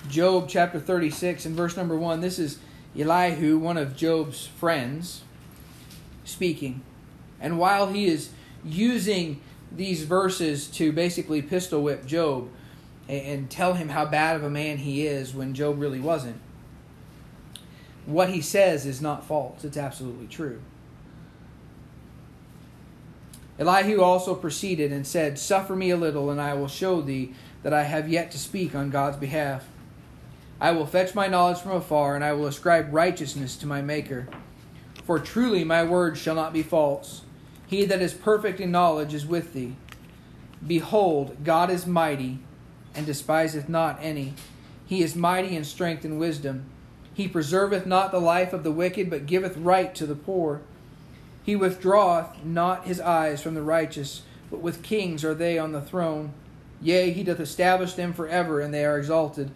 Job 0.08 0.48
chapter 0.48 0.78
36 0.78 1.44
and 1.44 1.56
verse 1.56 1.76
number 1.76 1.96
1. 1.96 2.20
This 2.20 2.38
is 2.38 2.60
Elihu, 2.96 3.58
one 3.58 3.76
of 3.76 3.96
Job's 3.96 4.46
friends, 4.46 5.22
speaking. 6.24 6.82
And 7.40 7.58
while 7.58 7.88
he 7.88 8.06
is 8.06 8.30
using 8.64 9.40
these 9.70 10.04
verses 10.04 10.68
to 10.68 10.92
basically 10.92 11.42
pistol 11.42 11.82
whip 11.82 12.06
Job 12.06 12.48
and 13.08 13.50
tell 13.50 13.74
him 13.74 13.90
how 13.90 14.04
bad 14.04 14.36
of 14.36 14.44
a 14.44 14.50
man 14.50 14.78
he 14.78 15.06
is 15.06 15.34
when 15.34 15.54
Job 15.54 15.78
really 15.78 16.00
wasn't, 16.00 16.40
what 18.06 18.30
he 18.30 18.40
says 18.40 18.86
is 18.86 19.00
not 19.00 19.26
false. 19.26 19.64
It's 19.64 19.76
absolutely 19.76 20.26
true. 20.26 20.60
Elihu 23.58 24.00
also 24.00 24.34
proceeded 24.34 24.92
and 24.92 25.06
said, 25.06 25.38
Suffer 25.38 25.76
me 25.76 25.90
a 25.90 25.96
little, 25.96 26.30
and 26.30 26.40
I 26.40 26.54
will 26.54 26.68
show 26.68 27.00
thee 27.00 27.34
that 27.62 27.72
I 27.72 27.84
have 27.84 28.08
yet 28.08 28.30
to 28.32 28.38
speak 28.38 28.74
on 28.74 28.90
God's 28.90 29.16
behalf. 29.16 29.64
I 30.64 30.70
will 30.70 30.86
fetch 30.86 31.14
my 31.14 31.26
knowledge 31.26 31.58
from 31.58 31.72
afar, 31.72 32.14
and 32.14 32.24
I 32.24 32.32
will 32.32 32.46
ascribe 32.46 32.94
righteousness 32.94 33.54
to 33.58 33.66
my 33.66 33.82
Maker. 33.82 34.26
For 35.04 35.18
truly 35.18 35.62
my 35.62 35.84
words 35.84 36.18
shall 36.18 36.34
not 36.34 36.54
be 36.54 36.62
false. 36.62 37.20
He 37.66 37.84
that 37.84 38.00
is 38.00 38.14
perfect 38.14 38.60
in 38.60 38.70
knowledge 38.70 39.12
is 39.12 39.26
with 39.26 39.52
thee. 39.52 39.76
Behold, 40.66 41.44
God 41.44 41.68
is 41.68 41.86
mighty, 41.86 42.38
and 42.94 43.04
despiseth 43.04 43.68
not 43.68 43.98
any. 44.00 44.32
He 44.86 45.02
is 45.02 45.14
mighty 45.14 45.54
in 45.54 45.64
strength 45.64 46.02
and 46.02 46.18
wisdom. 46.18 46.64
He 47.12 47.28
preserveth 47.28 47.84
not 47.84 48.10
the 48.10 48.18
life 48.18 48.54
of 48.54 48.64
the 48.64 48.72
wicked, 48.72 49.10
but 49.10 49.26
giveth 49.26 49.58
right 49.58 49.94
to 49.94 50.06
the 50.06 50.14
poor. 50.14 50.62
He 51.42 51.54
withdraweth 51.54 52.42
not 52.42 52.86
his 52.86 53.02
eyes 53.02 53.42
from 53.42 53.52
the 53.52 53.60
righteous, 53.60 54.22
but 54.50 54.60
with 54.60 54.82
kings 54.82 55.26
are 55.26 55.34
they 55.34 55.58
on 55.58 55.72
the 55.72 55.82
throne. 55.82 56.32
Yea, 56.80 57.10
he 57.10 57.22
doth 57.22 57.38
establish 57.38 57.92
them 57.92 58.14
for 58.14 58.26
ever, 58.26 58.62
and 58.62 58.72
they 58.72 58.86
are 58.86 58.96
exalted. 58.96 59.50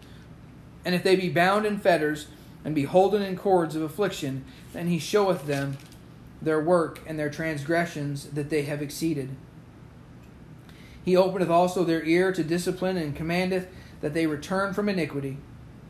And 0.85 0.95
if 0.95 1.03
they 1.03 1.15
be 1.15 1.29
bound 1.29 1.65
in 1.65 1.77
fetters, 1.77 2.27
and 2.63 2.75
be 2.75 2.83
holden 2.83 3.21
in 3.21 3.37
cords 3.37 3.75
of 3.75 3.81
affliction, 3.81 4.43
then 4.73 4.87
he 4.87 4.99
showeth 4.99 5.45
them 5.45 5.77
their 6.41 6.61
work 6.61 6.99
and 7.07 7.17
their 7.17 7.29
transgressions 7.29 8.25
that 8.25 8.49
they 8.49 8.63
have 8.63 8.81
exceeded. 8.81 9.29
He 11.03 11.15
openeth 11.15 11.49
also 11.49 11.83
their 11.83 12.03
ear 12.03 12.31
to 12.33 12.43
discipline, 12.43 12.97
and 12.97 13.15
commandeth 13.15 13.67
that 14.01 14.13
they 14.13 14.27
return 14.27 14.73
from 14.73 14.89
iniquity. 14.89 15.37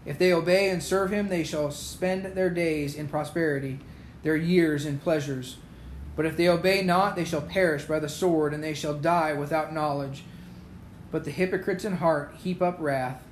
If 0.05 0.17
they 0.17 0.33
obey 0.33 0.69
and 0.69 0.81
serve 0.81 1.11
him, 1.11 1.27
they 1.27 1.43
shall 1.43 1.71
spend 1.71 2.25
their 2.25 2.49
days 2.49 2.95
in 2.95 3.07
prosperity, 3.07 3.79
their 4.23 4.37
years 4.37 4.85
in 4.85 4.99
pleasures. 4.99 5.57
But 6.15 6.25
if 6.25 6.37
they 6.37 6.47
obey 6.47 6.83
not, 6.83 7.15
they 7.15 7.25
shall 7.25 7.41
perish 7.41 7.85
by 7.85 7.99
the 7.99 8.09
sword, 8.09 8.53
and 8.53 8.63
they 8.63 8.73
shall 8.73 8.93
die 8.93 9.33
without 9.33 9.73
knowledge. 9.73 10.23
But 11.11 11.25
the 11.25 11.31
hypocrites 11.31 11.85
in 11.85 11.97
heart 11.97 12.35
heap 12.37 12.61
up 12.61 12.77
wrath 12.79 13.23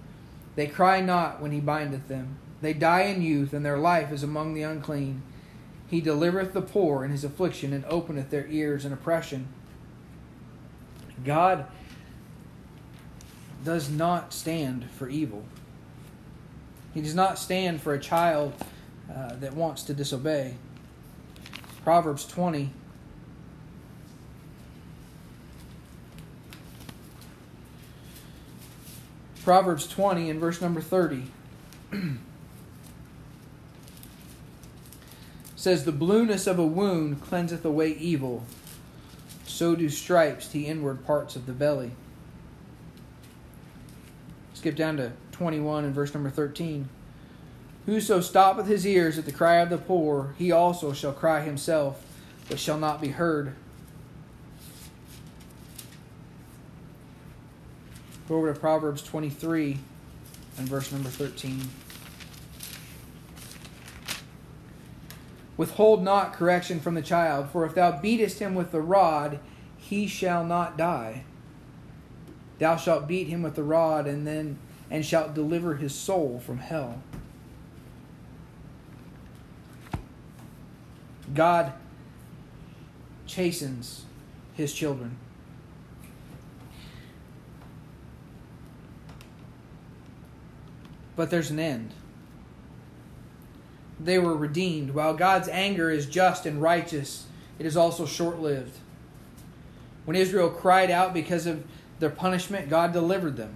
they 0.57 0.65
cry 0.65 1.01
not 1.01 1.39
when 1.39 1.51
he 1.51 1.59
bindeth 1.59 2.07
them. 2.07 2.39
They 2.61 2.73
die 2.73 3.03
in 3.03 3.21
youth, 3.21 3.53
and 3.53 3.63
their 3.63 3.77
life 3.77 4.11
is 4.11 4.23
among 4.23 4.55
the 4.55 4.63
unclean. 4.63 5.21
He 5.87 6.01
delivereth 6.01 6.53
the 6.53 6.63
poor 6.63 7.05
in 7.05 7.11
his 7.11 7.23
affliction, 7.23 7.73
and 7.73 7.85
openeth 7.85 8.31
their 8.31 8.47
ears 8.47 8.83
in 8.83 8.91
oppression. 8.91 9.49
God 11.23 11.67
does 13.63 13.87
not 13.87 14.33
stand 14.33 14.89
for 14.89 15.07
evil. 15.07 15.45
He 16.95 17.01
does 17.01 17.13
not 17.13 17.37
stand 17.37 17.79
for 17.79 17.93
a 17.93 17.99
child 17.99 18.53
uh, 19.13 19.35
that 19.35 19.53
wants 19.53 19.83
to 19.83 19.93
disobey. 19.93 20.55
Proverbs 21.83 22.25
20 22.25 22.71
Proverbs 29.47 29.87
20 29.87 30.29
and 30.29 30.41
verse 30.41 30.59
number 30.59 30.81
30. 30.81 31.27
says, 35.55 35.85
The 35.85 35.93
blueness 35.93 36.47
of 36.47 36.59
a 36.59 36.65
wound 36.65 37.21
cleanseth 37.21 37.63
away 37.63 37.91
evil, 37.91 38.43
so 39.45 39.73
do 39.73 39.87
stripes 39.87 40.49
the 40.49 40.67
inward 40.67 41.05
parts 41.05 41.37
of 41.37 41.45
the 41.45 41.53
belly. 41.53 41.91
Skip 44.53 44.75
down 44.75 44.97
to 44.97 45.13
21 45.31 45.85
and 45.85 45.95
verse 45.95 46.13
number 46.13 46.29
13. 46.29 46.89
Whoso 47.85 48.19
stoppeth 48.19 48.67
his 48.67 48.85
ears 48.85 49.17
at 49.17 49.23
the 49.23 49.31
cry 49.31 49.61
of 49.61 49.69
the 49.69 49.77
poor, 49.77 50.35
he 50.37 50.51
also 50.51 50.91
shall 50.91 51.13
cry 51.13 51.39
himself, 51.39 52.05
but 52.49 52.59
shall 52.59 52.77
not 52.77 52.99
be 52.99 53.07
heard. 53.11 53.55
Go 58.27 58.35
over 58.35 58.53
to 58.53 58.59
Proverbs 58.59 59.01
23 59.03 59.77
and 60.57 60.67
verse 60.67 60.91
number 60.91 61.09
13. 61.09 61.61
Withhold 65.55 66.03
not 66.03 66.33
correction 66.33 66.79
from 66.79 66.93
the 66.93 67.01
child, 67.01 67.49
for 67.49 67.65
if 67.65 67.73
thou 67.73 67.99
beatest 67.99 68.39
him 68.39 68.53
with 68.53 68.71
the 68.71 68.81
rod, 68.81 69.39
he 69.77 70.07
shall 70.07 70.43
not 70.43 70.77
die. 70.77 71.23
Thou 72.59 72.75
shalt 72.75 73.07
beat 73.07 73.27
him 73.27 73.41
with 73.41 73.55
the 73.55 73.63
rod, 73.63 74.07
and 74.07 74.27
then 74.27 74.59
and 74.89 75.05
shalt 75.05 75.33
deliver 75.33 75.75
his 75.75 75.93
soul 75.93 76.41
from 76.45 76.59
hell. 76.59 77.01
God 81.33 81.73
chastens 83.25 84.05
his 84.53 84.73
children. 84.73 85.17
But 91.17 91.29
there's 91.29 91.51
an 91.51 91.59
end. 91.59 91.93
They 93.99 94.19
were 94.19 94.37
redeemed. 94.37 94.91
While 94.91 95.15
God's 95.15 95.49
anger 95.49 95.91
is 95.91 96.05
just 96.05 96.45
and 96.45 96.61
righteous, 96.61 97.25
it 97.59 97.65
is 97.65 97.75
also 97.75 98.05
short 98.05 98.39
lived. 98.39 98.77
When 100.05 100.15
Israel 100.15 100.49
cried 100.49 100.89
out 100.89 101.13
because 101.13 101.45
of 101.45 101.65
their 101.99 102.09
punishment, 102.09 102.69
God 102.69 102.93
delivered 102.93 103.35
them. 103.35 103.55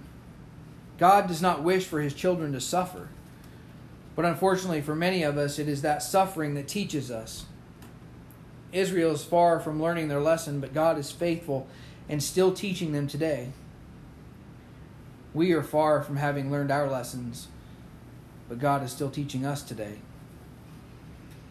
God 0.98 1.26
does 1.28 1.40
not 1.40 1.62
wish 1.62 1.86
for 1.86 2.00
his 2.00 2.12
children 2.12 2.52
to 2.52 2.60
suffer. 2.60 3.08
But 4.14 4.24
unfortunately, 4.24 4.82
for 4.82 4.94
many 4.94 5.22
of 5.22 5.38
us, 5.38 5.58
it 5.58 5.68
is 5.68 5.82
that 5.82 6.02
suffering 6.02 6.54
that 6.54 6.68
teaches 6.68 7.10
us. 7.10 7.46
Israel 8.72 9.12
is 9.12 9.24
far 9.24 9.60
from 9.60 9.80
learning 9.80 10.08
their 10.08 10.20
lesson, 10.20 10.60
but 10.60 10.74
God 10.74 10.98
is 10.98 11.10
faithful 11.10 11.66
and 12.08 12.22
still 12.22 12.52
teaching 12.52 12.92
them 12.92 13.06
today. 13.06 13.52
We 15.34 15.52
are 15.52 15.62
far 15.62 16.02
from 16.02 16.16
having 16.16 16.50
learned 16.50 16.70
our 16.70 16.88
lessons, 16.88 17.48
but 18.48 18.58
God 18.58 18.82
is 18.82 18.92
still 18.92 19.10
teaching 19.10 19.46
us 19.46 19.62
today. 19.62 19.98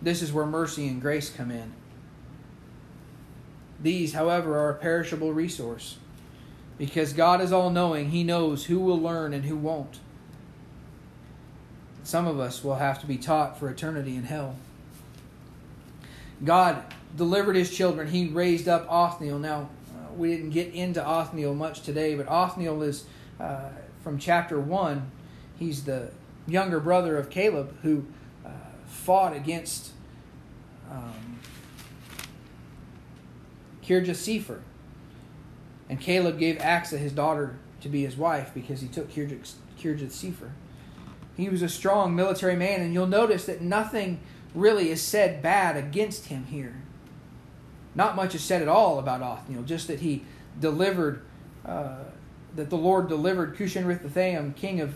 This 0.02 0.22
is 0.22 0.34
where 0.34 0.46
mercy 0.46 0.88
and 0.88 1.02
grace 1.02 1.30
come 1.30 1.52
in. 1.52 1.74
These, 3.82 4.14
however, 4.14 4.58
are 4.60 4.70
a 4.70 4.76
perishable 4.76 5.34
resource. 5.34 5.98
Because 6.78 7.14
God 7.14 7.42
is 7.42 7.52
all 7.52 7.70
knowing, 7.70 8.10
He 8.10 8.24
knows 8.24 8.66
who 8.66 8.80
will 8.80 9.00
learn 9.00 9.34
and 9.34 9.46
who 9.46 9.56
won't. 9.56 10.00
Some 12.04 12.28
of 12.28 12.40
us 12.40 12.64
will 12.64 12.76
have 12.76 13.00
to 13.02 13.08
be 13.08 13.18
taught 13.18 13.60
for 13.60 13.70
eternity 13.70 14.16
in 14.16 14.24
hell. 14.24 14.56
God 16.44 16.84
delivered 17.16 17.56
His 17.56 17.76
children. 17.76 18.08
He 18.08 18.28
raised 18.28 18.68
up 18.68 18.88
Othniel. 18.90 19.38
Now, 19.38 19.70
uh, 19.94 20.14
we 20.16 20.36
didn't 20.36 20.50
get 20.50 20.74
into 20.74 21.06
Othniel 21.06 21.54
much 21.54 21.82
today, 21.82 22.16
but 22.16 22.28
Othniel 22.28 22.82
is 22.82 23.06
uh, 23.42 23.70
from 24.04 24.18
chapter 24.18 24.60
1. 24.60 25.12
He's 25.58 25.84
the 25.84 26.12
younger 26.48 26.80
brother 26.80 27.18
of 27.18 27.30
Caleb 27.30 27.76
who 27.82 28.06
uh, 28.46 28.50
fought 28.86 29.36
against 29.36 29.92
um, 30.92 31.40
Kirjath 33.84 34.60
and 35.90 36.00
Caleb 36.00 36.40
gave 36.40 36.58
Achsah 36.58 36.98
his 36.98 37.12
daughter 37.12 37.58
to 37.82 37.90
be 37.90 38.04
his 38.04 38.16
wife 38.16 38.52
because 38.54 38.82
he 38.82 38.88
took 38.88 39.12
Kirjath 39.12 39.58
Sepher. 39.78 40.52
He 41.36 41.50
was 41.50 41.62
a 41.62 41.70
strong 41.70 42.16
military 42.16 42.56
man, 42.56 42.82
and 42.82 42.94
you'll 42.94 43.08
notice 43.08 43.46
that 43.46 43.62
nothing 43.62 44.20
really 44.54 44.90
is 44.90 45.02
said 45.02 45.42
bad 45.42 45.76
against 45.76 46.28
him 46.28 46.46
here. 46.46 46.82
Not 47.96 48.16
much 48.16 48.36
is 48.36 48.44
said 48.44 48.62
at 48.62 48.68
all 48.68 49.00
about 49.00 49.22
Othniel, 49.22 49.64
just 49.64 49.88
that 49.88 50.00
he 50.00 50.24
delivered, 50.60 51.22
uh, 51.66 52.04
that 52.56 52.70
the 52.70 52.78
Lord 52.78 53.08
delivered 53.08 53.56
Cushan-Rishathaim, 53.56 54.56
king 54.56 54.82
of 54.82 54.96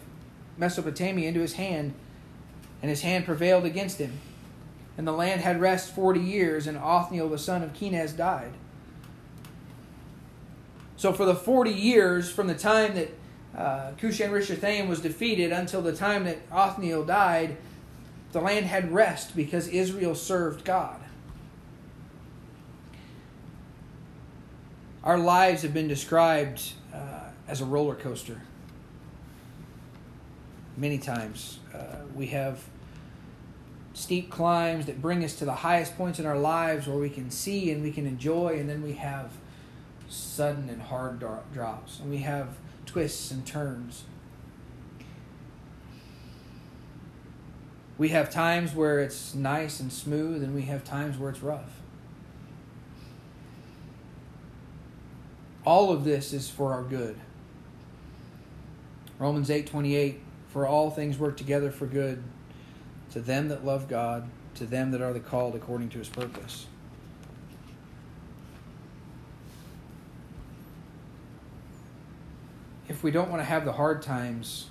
Mesopotamia, 0.57 1.27
into 1.27 1.41
his 1.41 1.53
hand, 1.53 1.93
and 2.81 2.89
his 2.89 3.01
hand 3.01 3.25
prevailed 3.25 3.65
against 3.65 3.99
him. 3.99 4.19
And 4.97 5.07
the 5.07 5.11
land 5.11 5.41
had 5.41 5.59
rest 5.59 5.93
forty 5.93 6.21
years, 6.21 6.67
and 6.67 6.77
Othniel 6.77 7.29
the 7.29 7.37
son 7.37 7.63
of 7.63 7.73
Kenaz 7.73 8.15
died. 8.15 8.53
So 10.97 11.11
for 11.11 11.25
the 11.25 11.35
40 11.35 11.71
years 11.71 12.31
from 12.31 12.47
the 12.47 12.55
time 12.55 12.95
that 12.95 13.09
uh, 13.55 13.91
Cushan-Rishathaim 13.99 14.87
was 14.87 15.01
defeated 15.01 15.51
until 15.51 15.81
the 15.81 15.93
time 15.93 16.23
that 16.23 16.39
Othniel 16.51 17.05
died, 17.05 17.57
the 18.31 18.41
land 18.41 18.65
had 18.65 18.91
rest 18.91 19.35
because 19.35 19.67
Israel 19.67 20.15
served 20.15 20.63
God. 20.65 20.99
Our 25.03 25.17
lives 25.17 25.61
have 25.61 25.73
been 25.73 25.87
described 25.87 26.73
as 27.47 27.61
a 27.61 27.65
roller 27.65 27.95
coaster. 27.95 28.41
Many 30.77 30.97
times 30.97 31.59
uh, 31.73 31.97
we 32.13 32.27
have 32.27 32.63
steep 33.93 34.29
climbs 34.29 34.87
that 34.87 35.01
bring 35.01 35.23
us 35.23 35.35
to 35.35 35.45
the 35.45 35.53
highest 35.53 35.97
points 35.97 36.19
in 36.19 36.25
our 36.25 36.37
lives 36.37 36.85
where 36.87 36.97
we 36.97 37.09
can 37.09 37.31
see 37.31 37.71
and 37.71 37.81
we 37.81 37.91
can 37.91 38.05
enjoy, 38.05 38.57
and 38.59 38.69
then 38.69 38.81
we 38.81 38.93
have 38.93 39.31
sudden 40.09 40.69
and 40.69 40.81
hard 40.81 41.23
drops, 41.53 41.99
and 41.99 42.09
we 42.09 42.17
have 42.17 42.49
twists 42.85 43.31
and 43.31 43.45
turns. 43.45 44.03
We 47.97 48.09
have 48.09 48.29
times 48.29 48.75
where 48.75 48.99
it's 48.99 49.33
nice 49.33 49.79
and 49.79 49.91
smooth, 49.91 50.43
and 50.43 50.53
we 50.53 50.63
have 50.63 50.83
times 50.83 51.17
where 51.17 51.29
it's 51.29 51.41
rough. 51.41 51.79
All 55.65 55.91
of 55.91 56.03
this 56.03 56.33
is 56.33 56.49
for 56.49 56.73
our 56.73 56.83
good. 56.83 57.15
Romans 59.19 59.49
8:28 59.49 60.19
For 60.49 60.65
all 60.65 60.89
things 60.89 61.17
work 61.17 61.37
together 61.37 61.71
for 61.71 61.85
good 61.85 62.23
to 63.11 63.19
them 63.19 63.49
that 63.49 63.65
love 63.65 63.87
God, 63.87 64.27
to 64.55 64.65
them 64.65 64.91
that 64.91 65.01
are 65.01 65.13
the 65.13 65.19
called 65.19 65.55
according 65.55 65.89
to 65.89 65.99
his 65.99 66.09
purpose. 66.09 66.67
if 72.87 73.03
we 73.03 73.11
don't 73.11 73.29
want 73.29 73.41
to 73.41 73.45
have 73.45 73.65
the 73.65 73.73
hard 73.73 74.01
times 74.01 74.67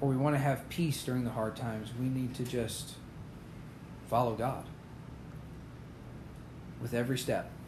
or 0.00 0.08
we 0.08 0.16
want 0.16 0.34
to 0.34 0.38
have 0.38 0.68
peace 0.68 1.02
during 1.04 1.24
the 1.24 1.30
hard 1.30 1.56
times, 1.56 1.90
we 1.98 2.06
need 2.06 2.34
to 2.34 2.44
just 2.44 2.94
follow 4.08 4.34
God 4.34 4.64
with 6.82 6.92
every 6.92 7.16
step. 7.16 7.50